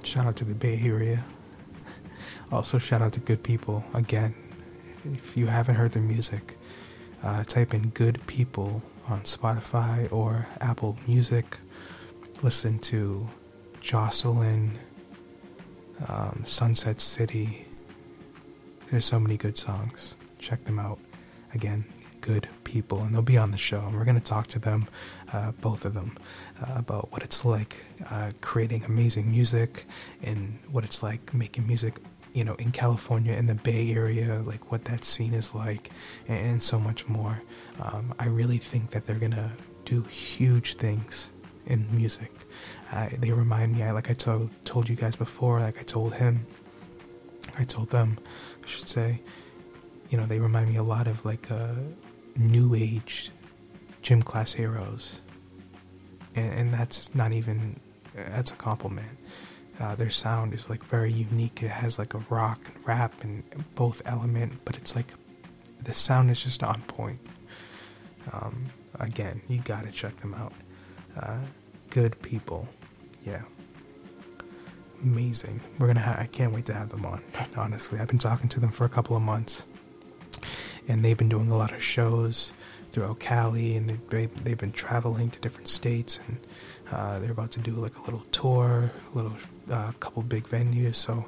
Shout 0.03 0.27
out 0.27 0.37
to 0.37 0.45
the 0.45 0.55
Bay 0.55 0.81
Area. 0.83 1.25
Also, 2.53 2.79
shout 2.79 3.03
out 3.03 3.13
to 3.15 3.21
good 3.21 3.43
people. 3.43 3.85
Again, 3.95 4.35
if 5.13 5.37
you 5.37 5.47
haven't 5.47 5.75
heard 5.75 5.93
their 5.93 6.03
music, 6.03 6.57
uh, 7.23 7.45
type 7.45 7.75
in 7.75 7.89
"good 7.91 8.27
people" 8.27 8.83
on 9.09 9.23
Spotify 9.23 10.11
or 10.13 10.47
Apple 10.61 10.97
Music. 11.07 11.59
Listen 12.43 12.79
to 12.79 13.27
Jocelyn 13.81 14.79
um, 16.07 16.43
Sunset 16.45 17.01
City. 17.01 17.67
There's 18.91 19.05
so 19.05 19.19
many 19.19 19.37
good 19.37 19.59
songs. 19.59 20.15
Check 20.39 20.65
them 20.65 20.79
out. 20.79 20.99
Again, 21.55 21.85
good 22.21 22.49
people, 22.65 23.03
and 23.03 23.15
they'll 23.15 23.23
be 23.23 23.39
on 23.39 23.51
the 23.51 23.59
show. 23.59 23.81
And 23.81 23.97
we're 23.97 24.05
going 24.05 24.21
to 24.21 24.25
talk 24.25 24.47
to 24.49 24.59
them, 24.59 24.87
uh, 25.33 25.53
both 25.53 25.85
of 25.85 25.95
them, 25.95 26.17
uh, 26.63 26.75
about 26.77 27.11
what 27.13 27.23
it's 27.23 27.45
like 27.45 27.85
uh, 28.11 28.31
creating 28.41 28.85
amazing 28.85 29.31
music 29.31 29.87
and 30.23 30.59
what 30.71 30.85
it's 30.85 31.03
like 31.03 31.33
making 31.35 31.67
music, 31.67 31.99
you 32.33 32.45
know, 32.45 32.55
in 32.55 32.71
California, 32.71 33.33
in 33.33 33.47
the 33.47 33.55
Bay 33.55 33.93
Area, 33.93 34.43
like 34.45 34.71
what 34.71 34.85
that 34.85 35.05
scene 35.05 35.35
is 35.35 35.55
like, 35.55 35.91
and, 36.29 36.39
and 36.39 36.63
so 36.63 36.79
much 36.79 37.09
more. 37.09 37.43
Um, 37.81 38.15
I 38.19 38.27
really 38.27 38.59
think 38.59 38.91
that 38.91 39.07
they're 39.07 39.17
going 39.17 39.33
to 39.33 39.51
do 39.85 40.03
huge 40.03 40.75
things 40.75 41.31
in 41.69 41.87
music. 41.95 42.33
I, 42.91 43.15
they 43.19 43.31
remind 43.31 43.77
me, 43.77 43.83
I, 43.85 43.93
like 43.93 44.11
I 44.11 44.15
told 44.15 44.51
told 44.65 44.89
you 44.89 44.97
guys 44.97 45.15
before, 45.15 45.61
like 45.61 45.79
I 45.79 45.83
told 45.83 46.15
him, 46.15 46.47
I 47.59 47.65
told 47.65 47.91
them, 47.91 48.19
I 48.65 48.67
should 48.67 48.89
say, 48.89 49.21
you 50.11 50.19
know, 50.19 50.27
they 50.27 50.41
remind 50.41 50.71
me 50.71 50.77
a 50.77 50.83
lot 50.83 51.07
of 51.07 51.25
like 51.25 51.51
uh, 51.51 51.75
new 52.37 52.75
age 52.75 53.31
gym 54.01 54.23
class 54.23 54.55
heroes, 54.55 55.21
and, 56.35 56.53
and 56.53 56.75
that's 56.75 57.15
not 57.15 57.33
even 57.33 57.79
that's 58.15 58.51
a 58.51 58.57
compliment. 58.57 59.19
Uh, 59.79 59.95
their 59.95 60.11
sound 60.11 60.55
is 60.55 60.69
like 60.69 60.83
very 60.85 61.13
unique. 61.13 61.63
It 61.63 61.71
has 61.71 61.99
like 61.99 62.15
a 62.15 62.19
rock 62.31 62.61
and 62.75 62.89
rap 62.89 63.13
and 63.23 63.45
both 63.75 64.03
element, 64.07 64.53
but 64.65 64.77
it's 64.77 64.97
like 64.97 65.13
the 65.83 65.95
sound 65.95 66.31
is 66.31 66.43
just 66.43 66.63
on 66.65 66.81
point. 66.83 67.21
Um, 68.33 68.65
again, 68.99 69.43
you 69.49 69.61
gotta 69.61 69.93
check 69.93 70.17
them 70.17 70.35
out. 70.35 70.53
Uh, 71.19 71.39
good 71.91 72.21
people. 72.23 72.69
Yeah. 73.27 73.43
Amazing. 75.03 75.61
We're 75.79 75.89
gonna. 75.89 76.01
Ha- 76.01 76.17
I 76.19 76.27
can't 76.27 76.53
wait 76.53 76.67
to 76.67 76.75
have 76.75 76.91
them 76.91 77.05
on. 77.07 77.23
Honestly, 77.57 77.99
I've 77.99 78.09
been 78.09 78.19
talking 78.19 78.49
to 78.51 78.61
them 78.61 78.71
for 78.71 78.85
a 78.85 78.89
couple 78.89 79.17
of 79.17 79.23
months, 79.23 79.63
and 80.89 81.05
they've 81.05 81.17
been 81.17 81.29
doing 81.29 81.51
a 81.51 81.57
lot 81.57 81.73
of 81.73 81.83
shows 81.83 82.53
throughout 82.91 83.21
Cali, 83.21 83.77
and 83.77 83.89
they've 83.91 84.45
they've 84.45 84.59
been 84.59 84.73
traveling 84.73 85.31
to 85.31 85.39
different 85.41 85.69
states, 85.69 86.19
and 86.27 86.39
uh, 86.91 87.19
they're 87.21 87.31
about 87.33 87.53
to 87.53 87.61
do 87.61 87.73
like 87.73 87.97
a 87.97 88.03
little 88.03 88.25
tour, 88.33 88.91
a 89.13 89.17
little 89.17 89.37
uh, 89.71 89.93
couple 90.01 90.23
big 90.23 90.45
venues. 90.45 90.97
So 90.97 91.25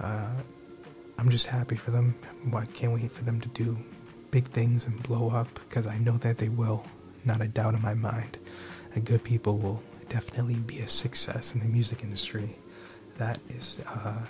uh, 0.00 0.30
I'm 1.18 1.30
just 1.30 1.46
happy 1.46 1.76
for 1.76 1.90
them. 1.90 2.14
I 2.54 2.66
can't 2.66 2.92
wait 2.92 3.12
for 3.12 3.24
them 3.24 3.40
to 3.40 3.48
do 3.48 3.78
big 4.30 4.46
things 4.48 4.86
and 4.86 5.02
blow 5.02 5.30
up 5.30 5.48
because 5.68 5.86
I 5.86 5.98
know 5.98 6.18
that 6.18 6.38
they 6.38 6.48
will. 6.50 6.84
Not 7.24 7.40
a 7.40 7.48
doubt 7.48 7.74
in 7.74 7.82
my 7.82 7.94
mind. 7.94 8.38
And 8.96 9.04
good 9.04 9.22
people 9.22 9.58
will 9.58 9.82
definitely 10.08 10.54
be 10.54 10.80
a 10.80 10.88
success 10.88 11.54
in 11.54 11.60
the 11.60 11.66
music 11.66 12.02
industry. 12.02 12.56
That 13.18 13.38
is 13.50 13.80
uh, 13.86 14.22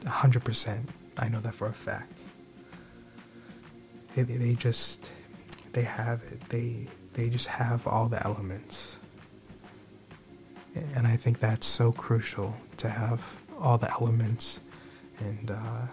100%. 0.00 0.80
I 1.18 1.28
know 1.28 1.40
that 1.40 1.54
for 1.54 1.68
a 1.68 1.74
fact. 1.74 2.18
They, 4.14 4.22
they 4.22 4.54
just, 4.54 5.10
they 5.74 5.82
have 5.82 6.22
it. 6.22 6.40
They, 6.48 6.86
they 7.12 7.28
just 7.28 7.48
have 7.48 7.86
all 7.86 8.08
the 8.08 8.24
elements. 8.24 8.98
And 10.94 11.06
I 11.06 11.16
think 11.18 11.38
that's 11.38 11.66
so 11.66 11.92
crucial 11.92 12.56
to 12.78 12.88
have 12.88 13.42
all 13.60 13.76
the 13.76 13.90
elements. 13.90 14.60
And, 15.18 15.50
uh, 15.50 15.86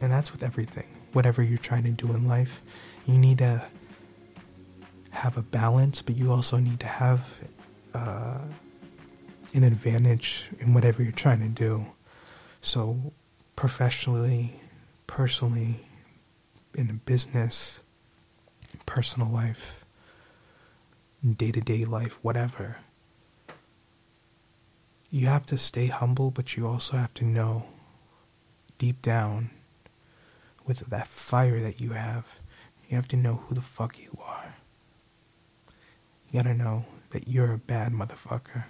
and 0.00 0.12
that's 0.12 0.30
with 0.30 0.44
everything. 0.44 0.86
Whatever 1.12 1.42
you're 1.42 1.58
trying 1.58 1.84
to 1.84 1.90
do 1.90 2.12
in 2.12 2.28
life, 2.28 2.62
you 3.04 3.18
need 3.18 3.38
to 3.38 3.64
have 5.14 5.36
a 5.36 5.42
balance, 5.42 6.02
but 6.02 6.16
you 6.16 6.32
also 6.32 6.58
need 6.58 6.80
to 6.80 6.86
have 6.86 7.40
uh, 7.94 8.38
an 9.54 9.62
advantage 9.62 10.50
in 10.58 10.74
whatever 10.74 11.02
you're 11.02 11.12
trying 11.12 11.40
to 11.40 11.48
do. 11.48 11.86
So, 12.60 13.12
professionally, 13.56 14.60
personally, 15.06 15.86
in 16.74 17.00
business, 17.06 17.82
personal 18.86 19.28
life, 19.28 19.84
day 21.36 21.52
to 21.52 21.60
day 21.60 21.84
life, 21.84 22.18
whatever, 22.22 22.78
you 25.10 25.28
have 25.28 25.46
to 25.46 25.56
stay 25.56 25.86
humble, 25.86 26.32
but 26.32 26.56
you 26.56 26.66
also 26.66 26.96
have 26.96 27.14
to 27.14 27.24
know 27.24 27.66
deep 28.78 29.00
down 29.00 29.50
with 30.66 30.80
that 30.80 31.06
fire 31.06 31.60
that 31.60 31.80
you 31.80 31.90
have, 31.90 32.40
you 32.88 32.96
have 32.96 33.06
to 33.08 33.16
know 33.16 33.44
who 33.46 33.54
the 33.54 33.62
fuck 33.62 33.98
you 33.98 34.18
are. 34.20 34.56
You 36.34 36.42
gotta 36.42 36.56
know 36.56 36.84
that 37.10 37.28
you're 37.28 37.52
a 37.52 37.58
bad 37.58 37.92
motherfucker. 37.92 38.64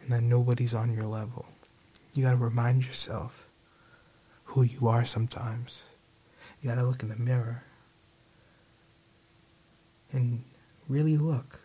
And 0.00 0.10
that 0.10 0.24
nobody's 0.24 0.74
on 0.74 0.92
your 0.92 1.04
level. 1.04 1.46
You 2.14 2.24
gotta 2.24 2.38
remind 2.38 2.84
yourself 2.84 3.46
who 4.46 4.62
you 4.62 4.88
are 4.88 5.04
sometimes. 5.04 5.84
You 6.60 6.68
gotta 6.68 6.82
look 6.82 7.04
in 7.04 7.10
the 7.10 7.16
mirror 7.16 7.62
and 10.10 10.42
really 10.88 11.16
look. 11.16 11.60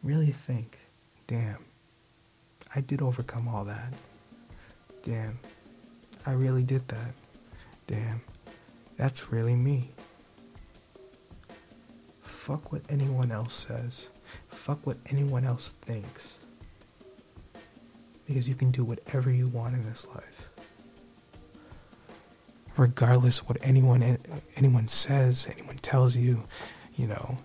Really 0.00 0.30
think, 0.30 0.78
damn, 1.26 1.64
I 2.72 2.82
did 2.82 3.02
overcome 3.02 3.48
all 3.48 3.64
that. 3.64 3.94
Damn, 5.02 5.40
I 6.24 6.34
really 6.34 6.62
did 6.62 6.86
that. 6.86 7.14
Damn, 7.88 8.20
that's 8.96 9.32
really 9.32 9.56
me. 9.56 9.90
Fuck 12.42 12.72
what 12.72 12.82
anyone 12.88 13.30
else 13.30 13.54
says. 13.54 14.08
Fuck 14.48 14.84
what 14.84 14.96
anyone 15.06 15.44
else 15.44 15.76
thinks. 15.82 16.40
Because 18.26 18.48
you 18.48 18.56
can 18.56 18.72
do 18.72 18.82
whatever 18.82 19.30
you 19.30 19.46
want 19.46 19.76
in 19.76 19.84
this 19.84 20.08
life. 20.08 20.48
Regardless 22.76 23.46
what 23.46 23.58
anyone 23.62 24.18
anyone 24.56 24.88
says, 24.88 25.46
anyone 25.52 25.76
tells 25.76 26.16
you, 26.16 26.42
you 26.96 27.06
know, 27.06 27.36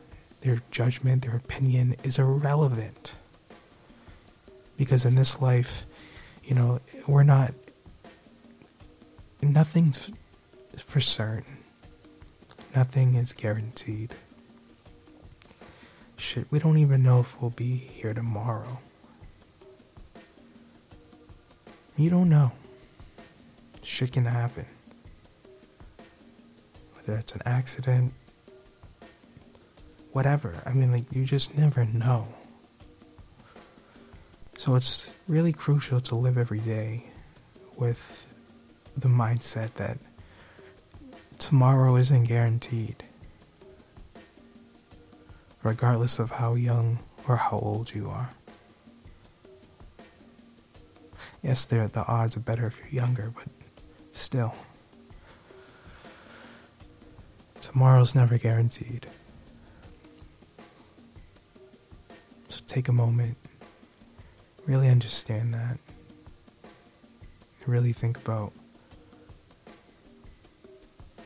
their 0.42 0.64
judgment, 0.72 1.22
their 1.22 1.36
opinion 1.36 1.96
is 2.04 2.18
irrelevant. 2.18 3.14
Because 4.78 5.06
in 5.06 5.14
this 5.14 5.40
life, 5.40 5.86
you 6.44 6.56
know, 6.56 6.80
we're 7.08 7.22
not 7.22 7.54
nothing's 9.44 10.10
for 10.76 11.00
certain. 11.02 11.58
Nothing 12.76 13.14
is 13.14 13.32
guaranteed. 13.32 14.16
Shit, 16.18 16.48
we 16.52 16.60
don't 16.60 16.78
even 16.78 17.04
know 17.04 17.20
if 17.20 17.40
we'll 17.40 17.52
be 17.52 17.76
here 17.76 18.14
tomorrow. 18.14 18.80
You 21.96 22.10
don't 22.10 22.30
know. 22.30 22.52
Shit 23.84 24.12
can 24.14 24.26
happen. 24.26 24.66
Whether 26.96 27.20
it's 27.20 27.34
an 27.34 27.42
accident, 27.46 28.14
whatever. 30.12 30.54
I 30.66 30.74
mean, 30.74 30.92
like, 30.92 31.06
you 31.12 31.24
just 31.24 31.58
never 31.58 31.86
know. 31.86 32.28
So 34.58 34.76
it's 34.76 35.14
really 35.28 35.54
crucial 35.54 36.02
to 36.02 36.16
live 36.16 36.38
every 36.38 36.60
day 36.60 37.06
with 37.78 38.26
the 38.98 39.08
mindset 39.08 39.76
that 39.76 39.98
tomorrow 41.38 41.96
isn't 41.96 42.24
guaranteed 42.24 43.04
regardless 45.64 46.20
of 46.20 46.32
how 46.32 46.56
young 46.56 47.00
or 47.28 47.36
how 47.38 47.60
old 47.60 47.94
you 47.94 48.10
are. 48.10 48.30
Yes, 51.44 51.66
there 51.66 51.88
the 51.88 52.06
odds 52.06 52.36
are 52.36 52.42
better 52.42 52.68
if 52.68 52.80
you're 52.80 53.02
younger, 53.02 53.32
but 53.36 53.48
still. 54.12 54.56
Tomorrow's 57.62 58.16
never 58.16 58.38
guaranteed. 58.38 59.08
So 62.50 62.62
take 62.68 62.88
a 62.88 62.94
moment, 62.94 63.38
really 64.66 64.90
understand 64.90 65.54
that. 65.54 65.78
Really 67.66 67.92
think 67.92 68.18
about 68.18 68.54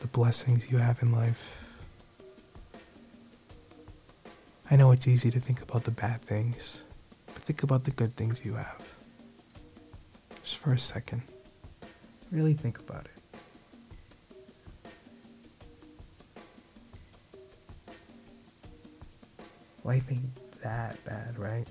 the 0.00 0.08
blessings 0.08 0.72
you 0.72 0.78
have 0.78 1.00
in 1.02 1.12
life 1.12 1.61
I 4.72 4.76
know 4.76 4.90
it's 4.90 5.06
easy 5.06 5.30
to 5.30 5.38
think 5.38 5.60
about 5.60 5.84
the 5.84 5.90
bad 5.90 6.22
things, 6.22 6.84
but 7.26 7.42
think 7.42 7.62
about 7.62 7.84
the 7.84 7.90
good 7.90 8.16
things 8.16 8.42
you 8.42 8.54
have. 8.54 8.82
Just 10.42 10.56
for 10.56 10.72
a 10.72 10.78
second. 10.78 11.20
Really 12.30 12.54
think 12.54 12.78
about 12.78 13.04
it. 13.04 13.10
Life 19.84 20.04
ain't 20.10 20.62
that 20.62 21.04
bad, 21.04 21.38
right? 21.38 21.68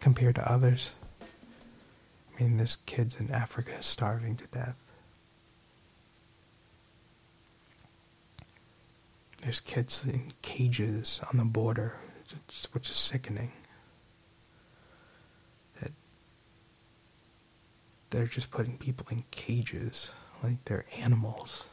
Compared 0.00 0.36
to 0.36 0.50
others. 0.50 0.94
I 1.20 2.42
mean, 2.42 2.56
there's 2.56 2.76
kids 2.76 3.20
in 3.20 3.30
Africa 3.30 3.82
starving 3.82 4.36
to 4.36 4.46
death. 4.46 4.89
There's 9.50 9.60
kids 9.60 10.04
in 10.06 10.30
cages 10.42 11.20
on 11.28 11.38
the 11.38 11.44
border, 11.44 11.96
which 12.70 12.88
is 12.88 12.94
sickening. 12.94 13.50
That 15.82 15.90
they're 18.10 18.26
just 18.26 18.52
putting 18.52 18.78
people 18.78 19.08
in 19.10 19.24
cages 19.32 20.12
like 20.40 20.64
they're 20.66 20.84
animals. 20.96 21.68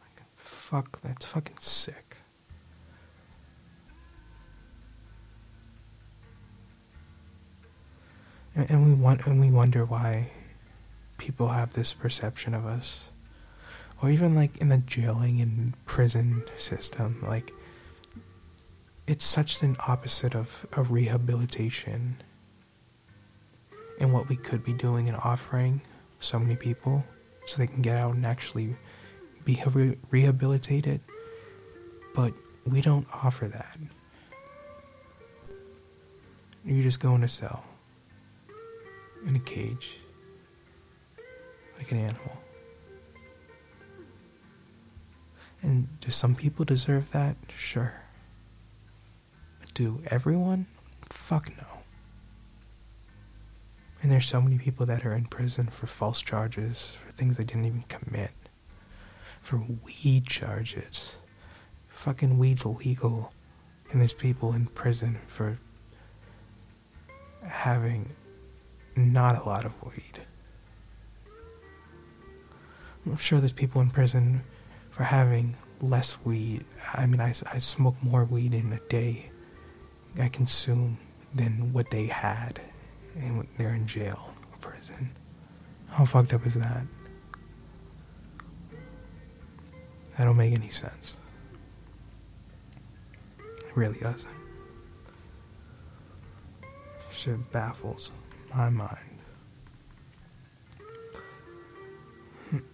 Like, 0.00 0.22
fuck, 0.36 1.02
that's 1.02 1.26
fucking 1.26 1.58
sick. 1.58 2.16
And, 8.54 8.70
and 8.70 8.86
we 8.86 8.94
want, 8.94 9.26
and 9.26 9.38
we 9.38 9.50
wonder 9.50 9.84
why 9.84 10.30
people 11.18 11.48
have 11.48 11.74
this 11.74 11.92
perception 11.92 12.54
of 12.54 12.64
us 12.64 13.10
or 14.02 14.10
even 14.10 14.34
like 14.34 14.56
in 14.58 14.68
the 14.68 14.78
jailing 14.78 15.40
and 15.40 15.74
prison 15.84 16.44
system 16.56 17.24
like 17.26 17.52
it's 19.06 19.24
such 19.24 19.62
an 19.62 19.74
opposite 19.86 20.34
of 20.34 20.66
a 20.72 20.82
rehabilitation 20.82 22.16
and 23.98 24.12
what 24.12 24.28
we 24.28 24.36
could 24.36 24.62
be 24.62 24.74
doing 24.74 25.08
and 25.08 25.16
offering 25.16 25.80
so 26.20 26.38
many 26.38 26.56
people 26.56 27.04
so 27.46 27.56
they 27.56 27.66
can 27.66 27.80
get 27.80 27.96
out 27.96 28.14
and 28.14 28.26
actually 28.26 28.76
be 29.44 29.60
re- 29.72 29.96
rehabilitated. 30.10 31.00
But 32.14 32.34
we 32.66 32.82
don't 32.82 33.06
offer 33.14 33.48
that. 33.48 33.78
You 36.64 36.82
just 36.82 37.00
go 37.00 37.14
in 37.14 37.22
a 37.24 37.28
cell 37.28 37.64
in 39.26 39.34
a 39.34 39.40
cage 39.40 39.96
like 41.78 41.90
an 41.90 41.98
animal 41.98 42.38
And 45.62 46.00
do 46.00 46.10
some 46.10 46.34
people 46.34 46.64
deserve 46.64 47.10
that? 47.12 47.36
Sure. 47.56 47.94
Do 49.74 50.00
everyone? 50.06 50.66
Fuck 51.02 51.50
no. 51.56 51.66
And 54.02 54.12
there's 54.12 54.26
so 54.26 54.40
many 54.40 54.58
people 54.58 54.86
that 54.86 55.04
are 55.04 55.14
in 55.14 55.24
prison 55.24 55.66
for 55.68 55.86
false 55.86 56.22
charges, 56.22 56.96
for 57.04 57.10
things 57.10 57.36
they 57.36 57.44
didn't 57.44 57.64
even 57.64 57.82
commit, 57.88 58.30
for 59.40 59.60
weed 59.84 60.26
charges. 60.26 61.16
Fucking 61.88 62.38
weed's 62.38 62.64
illegal. 62.64 63.32
And 63.90 64.00
there's 64.00 64.12
people 64.12 64.52
in 64.52 64.66
prison 64.66 65.18
for 65.26 65.58
having 67.42 68.10
not 68.94 69.40
a 69.40 69.48
lot 69.48 69.64
of 69.64 69.72
weed. 69.82 70.20
I'm 73.06 73.16
sure 73.16 73.40
there's 73.40 73.52
people 73.52 73.80
in 73.80 73.90
prison 73.90 74.42
for 74.98 75.04
having 75.04 75.54
less 75.80 76.18
weed. 76.24 76.64
I 76.92 77.06
mean, 77.06 77.20
I, 77.20 77.28
I 77.28 77.58
smoke 77.58 77.94
more 78.02 78.24
weed 78.24 78.52
in 78.52 78.72
a 78.72 78.80
day 78.88 79.30
I 80.18 80.28
consume 80.28 80.98
than 81.32 81.72
what 81.72 81.92
they 81.92 82.06
had 82.06 82.60
and 83.14 83.46
they're 83.56 83.74
in 83.74 83.86
jail 83.86 84.34
or 84.50 84.58
prison. 84.58 85.12
How 85.86 86.04
fucked 86.04 86.34
up 86.34 86.44
is 86.44 86.54
that? 86.54 86.82
That 90.16 90.24
don't 90.24 90.36
make 90.36 90.52
any 90.52 90.68
sense. 90.68 91.16
It 93.38 93.76
really 93.76 94.00
doesn't. 94.00 94.34
Shit 97.12 97.52
baffles 97.52 98.10
my 98.52 98.68
mind. 98.68 98.98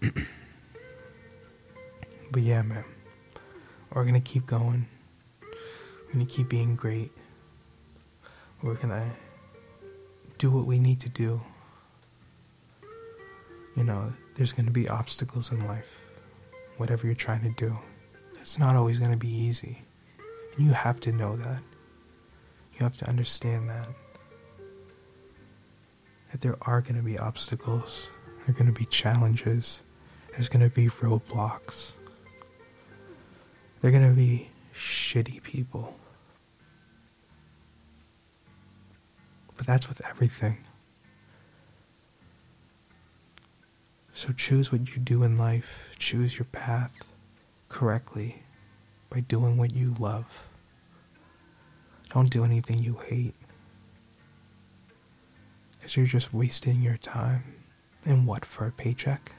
but 2.35 2.43
yeah, 2.43 2.63
man. 2.63 2.85
We're 3.93 4.05
gonna 4.05 4.21
keep 4.21 4.45
going. 4.45 4.89
We're 5.41 6.15
gonna 6.15 6.25
keep 6.25 6.49
being 6.49 6.75
great. 6.75 7.13
We're 8.61 8.75
gonna 8.75 9.13
do 10.39 10.51
what 10.51 10.67
we 10.67 10.81
need 10.81 10.99
to 11.03 11.09
do. 11.09 11.41
You 13.77 13.85
know, 13.85 14.15
there's 14.35 14.53
gonna 14.53 14.73
be 14.73 14.89
obstacles 14.89 15.53
in 15.53 15.65
life. 15.69 16.01
Whatever 16.77 17.07
you're 17.07 17.15
trying 17.15 17.43
to 17.43 17.51
do, 17.51 17.79
it's 18.41 18.59
not 18.59 18.75
always 18.75 18.99
gonna 18.99 19.17
be 19.17 19.33
easy. 19.33 19.85
And 20.57 20.67
you 20.67 20.73
have 20.73 20.99
to 21.01 21.13
know 21.13 21.37
that. 21.37 21.63
You 22.73 22.81
have 22.81 22.97
to 22.97 23.09
understand 23.09 23.71
that. 23.71 23.87
That 26.33 26.41
there 26.41 26.57
are 26.63 26.81
gonna 26.81 27.05
be 27.05 27.17
obstacles, 27.17 28.11
there 28.39 28.57
are 28.57 28.59
gonna 28.59 28.73
be 28.73 28.87
challenges, 28.87 29.85
there's 30.33 30.49
gonna 30.49 30.69
be 30.69 30.89
roadblocks. 30.89 31.93
They're 33.85 33.93
gonna 33.93 34.15
be 34.15 34.49
shitty 34.75 35.43
people. 35.43 35.95
But 39.59 39.67
that's 39.67 39.91
with 39.91 40.01
everything. 40.09 40.65
So 44.15 44.33
choose 44.33 44.73
what 44.73 44.89
you 44.97 45.03
do 45.03 45.23
in 45.23 45.37
life, 45.37 45.95
choose 45.99 46.39
your 46.39 46.47
path 46.47 47.13
correctly 47.69 48.43
by 49.11 49.21
doing 49.21 49.59
what 49.59 49.75
you 49.75 49.95
love. 49.99 50.49
Don't 52.09 52.31
do 52.31 52.43
anything 52.43 52.79
you 52.79 53.03
hate. 53.07 53.35
Because 55.73 55.95
you're 55.99 56.07
just 56.07 56.33
wasting 56.33 56.81
your 56.81 56.97
time. 56.97 57.57
And 58.07 58.27
what, 58.27 58.47
for 58.47 58.67
a 58.67 58.73
paycheck? 58.73 59.33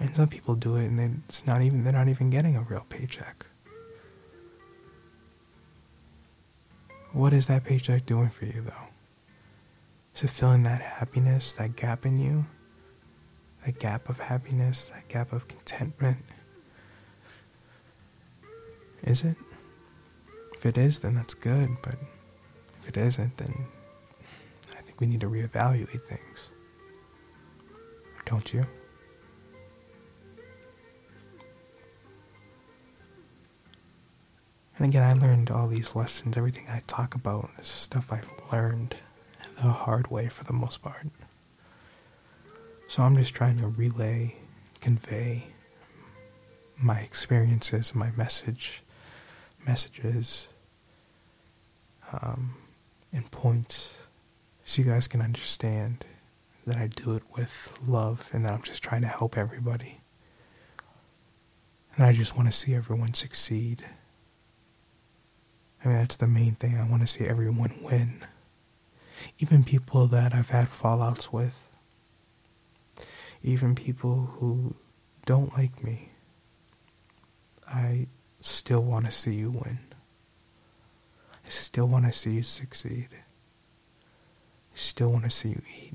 And 0.00 0.14
some 0.14 0.28
people 0.28 0.54
do 0.54 0.76
it 0.76 0.86
and 0.86 1.22
it's 1.28 1.46
not 1.46 1.62
even 1.62 1.82
they're 1.82 1.92
not 1.92 2.08
even 2.08 2.30
getting 2.30 2.56
a 2.56 2.62
real 2.62 2.86
paycheck. 2.88 3.46
What 7.12 7.32
is 7.32 7.48
that 7.48 7.64
paycheck 7.64 8.06
doing 8.06 8.28
for 8.28 8.46
you 8.46 8.60
though? 8.60 8.88
Is 10.14 10.24
it 10.24 10.30
filling 10.30 10.62
that 10.64 10.80
happiness, 10.80 11.52
that 11.54 11.76
gap 11.76 12.06
in 12.06 12.18
you? 12.18 12.46
That 13.64 13.78
gap 13.78 14.08
of 14.08 14.20
happiness, 14.20 14.90
that 14.94 15.08
gap 15.08 15.32
of 15.32 15.48
contentment? 15.48 16.24
Is 19.02 19.24
it? 19.24 19.36
If 20.54 20.66
it 20.66 20.76
is, 20.76 21.00
then 21.00 21.14
that's 21.14 21.34
good, 21.34 21.76
but 21.82 21.94
if 22.82 22.88
it 22.88 22.96
isn't, 22.96 23.36
then 23.36 23.66
I 24.76 24.80
think 24.80 25.00
we 25.00 25.06
need 25.06 25.20
to 25.20 25.28
reevaluate 25.28 26.02
things. 26.02 26.50
Don't 28.24 28.52
you? 28.52 28.66
And 34.78 34.86
again, 34.86 35.02
I 35.02 35.12
learned 35.12 35.50
all 35.50 35.66
these 35.66 35.96
lessons. 35.96 36.36
Everything 36.36 36.66
I 36.70 36.82
talk 36.86 37.16
about 37.16 37.50
is 37.60 37.66
stuff 37.66 38.12
I've 38.12 38.30
learned 38.52 38.94
the 39.56 39.62
hard 39.62 40.08
way 40.08 40.28
for 40.28 40.44
the 40.44 40.52
most 40.52 40.82
part. 40.82 41.08
So 42.86 43.02
I'm 43.02 43.16
just 43.16 43.34
trying 43.34 43.58
to 43.58 43.66
relay, 43.66 44.36
convey 44.80 45.48
my 46.80 47.00
experiences, 47.00 47.92
my 47.92 48.12
message, 48.12 48.84
messages, 49.66 50.48
um, 52.12 52.54
and 53.12 53.28
points, 53.32 53.98
so 54.64 54.80
you 54.82 54.88
guys 54.88 55.08
can 55.08 55.20
understand 55.20 56.04
that 56.66 56.76
I 56.76 56.86
do 56.86 57.14
it 57.16 57.24
with 57.36 57.72
love 57.86 58.30
and 58.32 58.44
that 58.44 58.54
I'm 58.54 58.62
just 58.62 58.82
trying 58.82 59.02
to 59.02 59.08
help 59.08 59.36
everybody. 59.36 60.00
And 61.96 62.04
I 62.04 62.12
just 62.12 62.36
want 62.36 62.48
to 62.48 62.52
see 62.52 62.74
everyone 62.74 63.14
succeed. 63.14 63.84
I 65.84 65.88
mean, 65.88 65.98
that's 65.98 66.16
the 66.16 66.26
main 66.26 66.54
thing. 66.56 66.76
I 66.76 66.84
want 66.84 67.02
to 67.02 67.06
see 67.06 67.24
everyone 67.24 67.78
win. 67.82 68.24
Even 69.38 69.64
people 69.64 70.06
that 70.08 70.34
I've 70.34 70.50
had 70.50 70.66
fallouts 70.66 71.32
with. 71.32 71.64
Even 73.42 73.74
people 73.74 74.30
who 74.38 74.74
don't 75.24 75.56
like 75.56 75.82
me. 75.84 76.10
I 77.68 78.06
still 78.40 78.82
want 78.82 79.04
to 79.04 79.10
see 79.10 79.34
you 79.34 79.50
win. 79.50 79.78
I 81.44 81.48
still 81.48 81.86
want 81.86 82.06
to 82.06 82.12
see 82.12 82.34
you 82.34 82.42
succeed. 82.42 83.08
I 83.12 84.76
still 84.76 85.12
want 85.12 85.24
to 85.24 85.30
see 85.30 85.50
you 85.50 85.62
eat. 85.80 85.94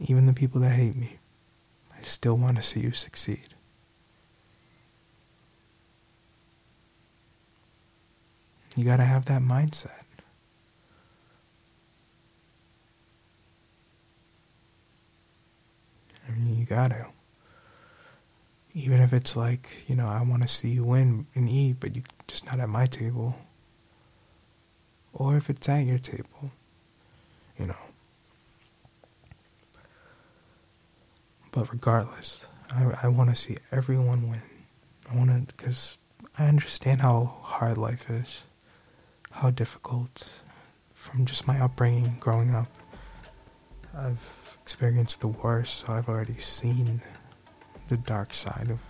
Even 0.00 0.26
the 0.26 0.32
people 0.32 0.60
that 0.60 0.72
hate 0.72 0.94
me, 0.94 1.18
I 1.98 2.02
still 2.02 2.36
want 2.36 2.56
to 2.56 2.62
see 2.62 2.80
you 2.80 2.92
succeed. 2.92 3.55
You 8.76 8.84
got 8.84 8.98
to 8.98 9.04
have 9.04 9.24
that 9.24 9.40
mindset. 9.40 10.04
I 16.28 16.32
mean, 16.32 16.58
you 16.58 16.66
got 16.66 16.88
to. 16.88 17.06
Even 18.74 19.00
if 19.00 19.14
it's 19.14 19.34
like, 19.34 19.84
you 19.86 19.96
know, 19.96 20.06
I 20.06 20.20
want 20.20 20.42
to 20.42 20.48
see 20.48 20.68
you 20.68 20.84
win 20.84 21.26
and 21.34 21.48
eat, 21.48 21.76
but 21.80 21.96
you're 21.96 22.04
just 22.28 22.44
not 22.44 22.60
at 22.60 22.68
my 22.68 22.84
table. 22.84 23.34
Or 25.14 25.38
if 25.38 25.48
it's 25.48 25.66
at 25.70 25.86
your 25.86 25.98
table, 25.98 26.50
you 27.58 27.68
know. 27.68 27.76
But 31.50 31.72
regardless, 31.72 32.46
I, 32.70 32.92
I 33.04 33.08
want 33.08 33.30
to 33.30 33.36
see 33.36 33.56
everyone 33.72 34.28
win. 34.28 34.42
I 35.10 35.16
want 35.16 35.30
to, 35.30 35.54
because 35.56 35.96
I 36.38 36.46
understand 36.46 37.00
how 37.00 37.38
hard 37.40 37.78
life 37.78 38.10
is 38.10 38.44
how 39.36 39.50
difficult 39.50 40.26
from 40.94 41.26
just 41.26 41.46
my 41.46 41.60
upbringing 41.60 42.16
growing 42.20 42.54
up. 42.54 42.68
I've 43.94 44.56
experienced 44.62 45.20
the 45.20 45.28
worst, 45.28 45.74
so 45.80 45.92
I've 45.92 46.08
already 46.08 46.38
seen 46.38 47.02
the 47.88 47.98
dark 47.98 48.32
side 48.32 48.70
of 48.70 48.80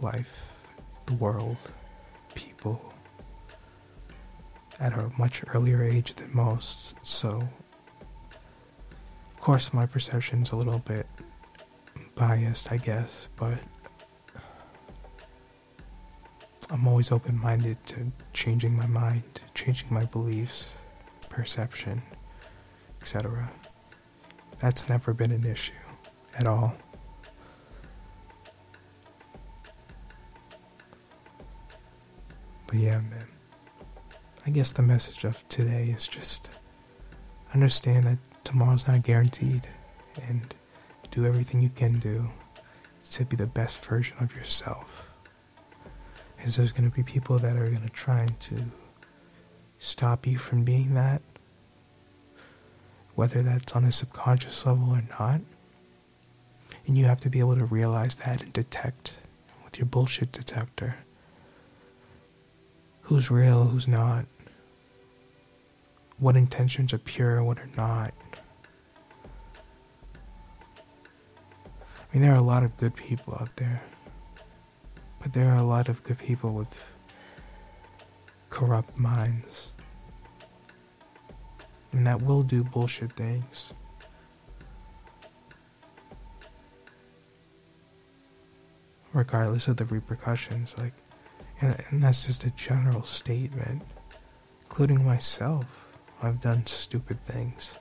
life, 0.00 0.52
the 1.06 1.14
world, 1.14 1.56
people 2.36 2.92
at 4.78 4.92
a 4.92 5.10
much 5.18 5.42
earlier 5.52 5.82
age 5.82 6.14
than 6.14 6.30
most. 6.32 6.94
So, 7.02 7.48
of 9.32 9.40
course, 9.40 9.74
my 9.74 9.84
perception's 9.84 10.52
a 10.52 10.56
little 10.56 10.78
bit 10.78 11.08
biased, 12.14 12.70
I 12.70 12.76
guess, 12.76 13.28
but 13.36 13.58
I'm 16.70 16.86
always 16.86 17.10
open 17.10 17.38
minded 17.38 17.78
to 17.86 18.12
changing 18.32 18.76
my 18.76 18.86
mind, 18.86 19.40
changing 19.54 19.92
my 19.92 20.04
beliefs, 20.04 20.76
perception, 21.28 22.02
etc. 23.00 23.50
That's 24.58 24.88
never 24.88 25.12
been 25.12 25.30
an 25.30 25.44
issue 25.44 25.72
at 26.36 26.46
all. 26.46 26.74
But 32.66 32.76
yeah, 32.76 32.98
man. 32.98 33.26
I 34.46 34.50
guess 34.50 34.72
the 34.72 34.82
message 34.82 35.24
of 35.24 35.46
today 35.48 35.84
is 35.84 36.08
just 36.08 36.50
understand 37.54 38.06
that 38.06 38.18
tomorrow's 38.44 38.86
not 38.86 39.02
guaranteed 39.02 39.66
and 40.26 40.54
do 41.10 41.18
do 41.18 41.26
everything 41.26 41.60
you 41.60 41.68
can 41.70 41.98
do 41.98 42.30
to 43.10 43.24
be 43.24 43.34
the 43.34 43.46
best 43.46 43.84
version 43.84 44.16
of 44.20 44.34
yourself. 44.36 45.07
Because 46.38 46.56
there's 46.56 46.72
going 46.72 46.88
to 46.90 46.96
be 46.96 47.02
people 47.02 47.38
that 47.40 47.56
are 47.56 47.68
going 47.68 47.82
to 47.82 47.90
try 47.90 48.26
to 48.40 48.64
stop 49.78 50.26
you 50.26 50.38
from 50.38 50.64
being 50.64 50.94
that, 50.94 51.20
whether 53.14 53.42
that's 53.42 53.74
on 53.74 53.84
a 53.84 53.92
subconscious 53.92 54.64
level 54.64 54.90
or 54.90 55.04
not. 55.20 55.40
And 56.86 56.96
you 56.96 57.04
have 57.04 57.20
to 57.20 57.28
be 57.28 57.40
able 57.40 57.56
to 57.56 57.66
realize 57.66 58.16
that 58.16 58.40
and 58.40 58.52
detect 58.52 59.14
with 59.64 59.78
your 59.78 59.86
bullshit 59.86 60.32
detector 60.32 60.96
who's 63.08 63.30
real, 63.30 63.64
who's 63.64 63.88
not, 63.88 64.26
what 66.18 66.36
intentions 66.36 66.92
are 66.92 66.98
pure, 66.98 67.42
what 67.42 67.58
are 67.58 67.70
not. 67.74 68.12
I 72.12 72.12
mean, 72.12 72.22
there 72.22 72.32
are 72.32 72.38
a 72.38 72.42
lot 72.42 72.64
of 72.64 72.76
good 72.76 72.94
people 72.94 73.34
out 73.40 73.56
there, 73.56 73.80
but 75.20 75.32
there 75.32 75.50
are 75.50 75.56
a 75.56 75.64
lot 75.64 75.88
of 75.88 76.02
good 76.04 76.18
people 76.18 76.52
with 76.52 76.80
corrupt 78.50 78.98
minds. 78.98 79.72
And 81.92 82.06
that 82.06 82.22
will 82.22 82.42
do 82.42 82.62
bullshit 82.62 83.12
things. 83.12 83.72
Regardless 89.12 89.68
of 89.68 89.78
the 89.78 89.86
repercussions, 89.86 90.76
like, 90.78 90.92
and, 91.60 91.82
and 91.90 92.02
that's 92.02 92.26
just 92.26 92.44
a 92.44 92.50
general 92.50 93.02
statement, 93.02 93.82
including 94.62 95.04
myself. 95.04 95.88
I've 96.22 96.40
done 96.40 96.66
stupid 96.66 97.24
things. 97.24 97.78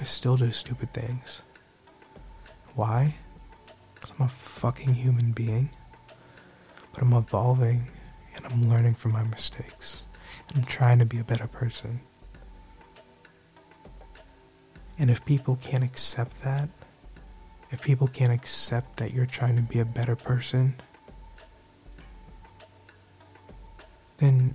I 0.00 0.04
still 0.04 0.36
do 0.36 0.52
stupid 0.52 0.92
things. 0.92 1.42
Why? 2.74 3.14
Because 3.94 4.12
I'm 4.18 4.26
a 4.26 4.28
fucking 4.28 4.94
human 4.94 5.32
being. 5.32 5.70
But 7.00 7.06
I'm 7.06 7.14
evolving 7.14 7.88
and 8.36 8.44
I'm 8.44 8.68
learning 8.68 8.92
from 8.92 9.12
my 9.12 9.22
mistakes. 9.22 10.04
And 10.48 10.58
I'm 10.58 10.64
trying 10.64 10.98
to 10.98 11.06
be 11.06 11.18
a 11.18 11.24
better 11.24 11.46
person. 11.46 12.02
And 14.98 15.10
if 15.10 15.24
people 15.24 15.56
can't 15.62 15.82
accept 15.82 16.42
that, 16.42 16.68
if 17.70 17.80
people 17.80 18.06
can't 18.06 18.30
accept 18.30 18.98
that 18.98 19.14
you're 19.14 19.24
trying 19.24 19.56
to 19.56 19.62
be 19.62 19.78
a 19.78 19.84
better 19.86 20.14
person, 20.14 20.74
then 24.18 24.54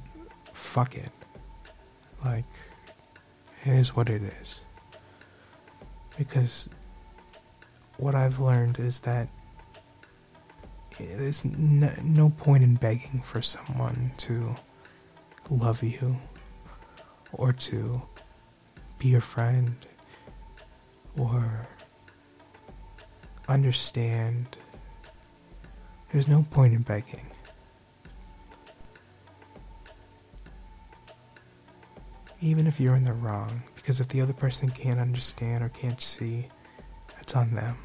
fuck 0.53 0.93
it. 0.95 1.11
Like, 2.23 2.45
it 3.63 3.73
is 3.73 3.95
what 3.95 4.07
it 4.07 4.21
is. 4.21 4.59
Because 6.15 6.69
what 7.97 8.13
I've 8.13 8.39
learned 8.39 8.77
is 8.77 8.99
that 8.99 9.29
there's 10.99 11.43
no, 11.43 11.91
no 12.03 12.29
point 12.29 12.63
in 12.63 12.75
begging 12.75 13.21
for 13.23 13.41
someone 13.41 14.11
to 14.17 14.55
love 15.49 15.83
you 15.83 16.17
or 17.33 17.51
to 17.53 18.01
be 18.97 19.09
your 19.09 19.21
friend 19.21 19.75
or 21.17 21.67
understand. 23.47 24.57
There's 26.11 26.27
no 26.27 26.45
point 26.49 26.73
in 26.73 26.81
begging. 26.81 27.27
Even 32.41 32.67
if 32.67 32.79
you're 32.79 32.95
in 32.95 33.03
the 33.03 33.13
wrong, 33.13 33.63
because 33.75 33.99
if 33.99 34.07
the 34.09 34.21
other 34.21 34.33
person 34.33 34.69
can't 34.69 34.99
understand 34.99 35.63
or 35.63 35.69
can't 35.69 36.01
see, 36.01 36.47
that's 37.15 37.35
on 37.35 37.55
them. 37.55 37.77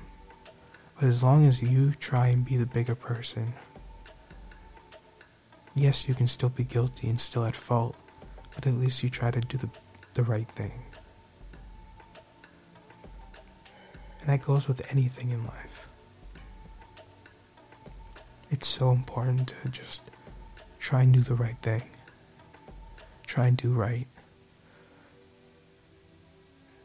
But 1.00 1.08
as 1.08 1.22
long 1.22 1.46
as 1.46 1.62
you 1.62 1.92
try 1.92 2.26
and 2.26 2.44
be 2.44 2.58
the 2.58 2.66
bigger 2.66 2.94
person, 2.94 3.54
yes, 5.74 6.06
you 6.06 6.14
can 6.14 6.26
still 6.26 6.50
be 6.50 6.62
guilty 6.62 7.08
and 7.08 7.18
still 7.18 7.46
at 7.46 7.56
fault, 7.56 7.96
but 8.54 8.66
at 8.66 8.74
least 8.74 9.02
you 9.02 9.08
try 9.08 9.30
to 9.30 9.40
do 9.40 9.56
the, 9.56 9.70
the 10.12 10.22
right 10.22 10.46
thing. 10.50 10.72
And 14.20 14.28
that 14.28 14.42
goes 14.42 14.68
with 14.68 14.92
anything 14.92 15.30
in 15.30 15.46
life. 15.46 15.88
It's 18.50 18.68
so 18.68 18.90
important 18.90 19.54
to 19.62 19.70
just 19.70 20.10
try 20.78 21.00
and 21.00 21.14
do 21.14 21.20
the 21.20 21.34
right 21.34 21.56
thing. 21.62 21.84
Try 23.26 23.46
and 23.46 23.56
do 23.56 23.72
right. 23.72 24.06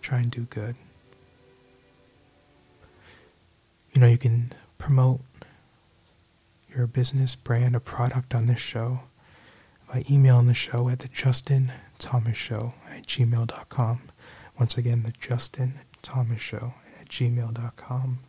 Try 0.01 0.19
and 0.19 0.32
do 0.32 0.43
good. 0.43 0.78
You 4.15 4.19
can 4.19 4.54
promote 4.78 5.19
your 6.73 6.88
business, 6.88 7.36
brand, 7.36 7.75
or 7.75 7.82
product 7.82 8.34
on 8.34 8.45
this 8.45 8.62
show 8.62 9.01
by 9.89 10.06
emailing 10.10 10.47
the 10.47 10.54
show 10.54 10.88
at 10.88 10.99
the 10.99 11.10
Justin 11.10 11.73
Thomas 11.99 12.38
Show 12.38 12.75
at 12.89 13.08
gmail.com. 13.08 14.04
Once 14.58 14.78
again, 14.78 15.04
the 15.04 15.12
Justin 15.19 15.82
Thomas 16.01 16.39
Show 16.39 16.75
at 16.97 17.10
gmail.com. 17.10 18.19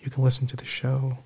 You 0.00 0.10
can 0.10 0.24
listen 0.24 0.48
to 0.48 0.56
the 0.56 0.64
show 0.64 1.18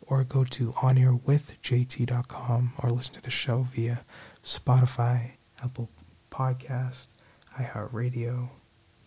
or 0.00 0.24
go 0.24 0.44
to 0.44 0.72
onairwithjt.com 0.72 2.72
or 2.82 2.90
listen 2.90 3.12
to 3.12 3.20
the 3.20 3.30
show 3.30 3.66
via 3.74 4.06
Spotify, 4.42 5.32
Apple 5.62 5.90
Podcast, 6.30 7.08
iHeartRadio, 7.58 8.48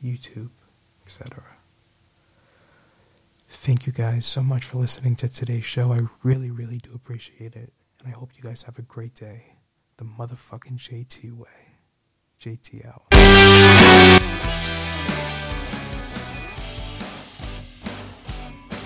YouTube, 0.04 0.52
etc. 1.08 1.44
Thank 3.54 3.86
you 3.86 3.92
guys 3.92 4.26
so 4.26 4.42
much 4.42 4.64
for 4.64 4.78
listening 4.78 5.18
to 5.18 5.28
today's 5.28 5.66
show. 5.66 5.92
I 5.92 6.08
really, 6.24 6.50
really 6.50 6.78
do 6.78 6.94
appreciate 6.96 7.54
it. 7.56 7.74
And 8.00 8.08
I 8.08 8.18
hope 8.18 8.32
you 8.36 8.42
guys 8.42 8.64
have 8.64 8.80
a 8.80 8.82
great 8.82 9.14
day. 9.14 9.58
The 9.98 10.06
motherfucking 10.06 10.78
JT 10.78 11.38
way. 11.38 11.50
JT. 12.40 12.90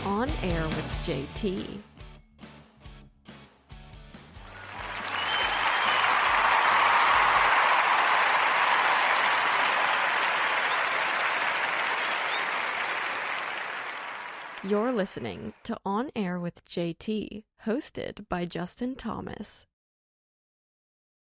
On 0.04 0.30
air 0.42 0.68
with 0.68 0.94
JT. 1.06 1.82
You're 14.68 14.92
listening 14.92 15.54
to 15.66 15.78
On 15.86 16.10
Air 16.16 16.40
with 16.40 16.66
JT, 16.66 17.44
hosted 17.68 18.28
by 18.30 18.46
Justin 18.46 18.96
Thomas. 18.96 19.68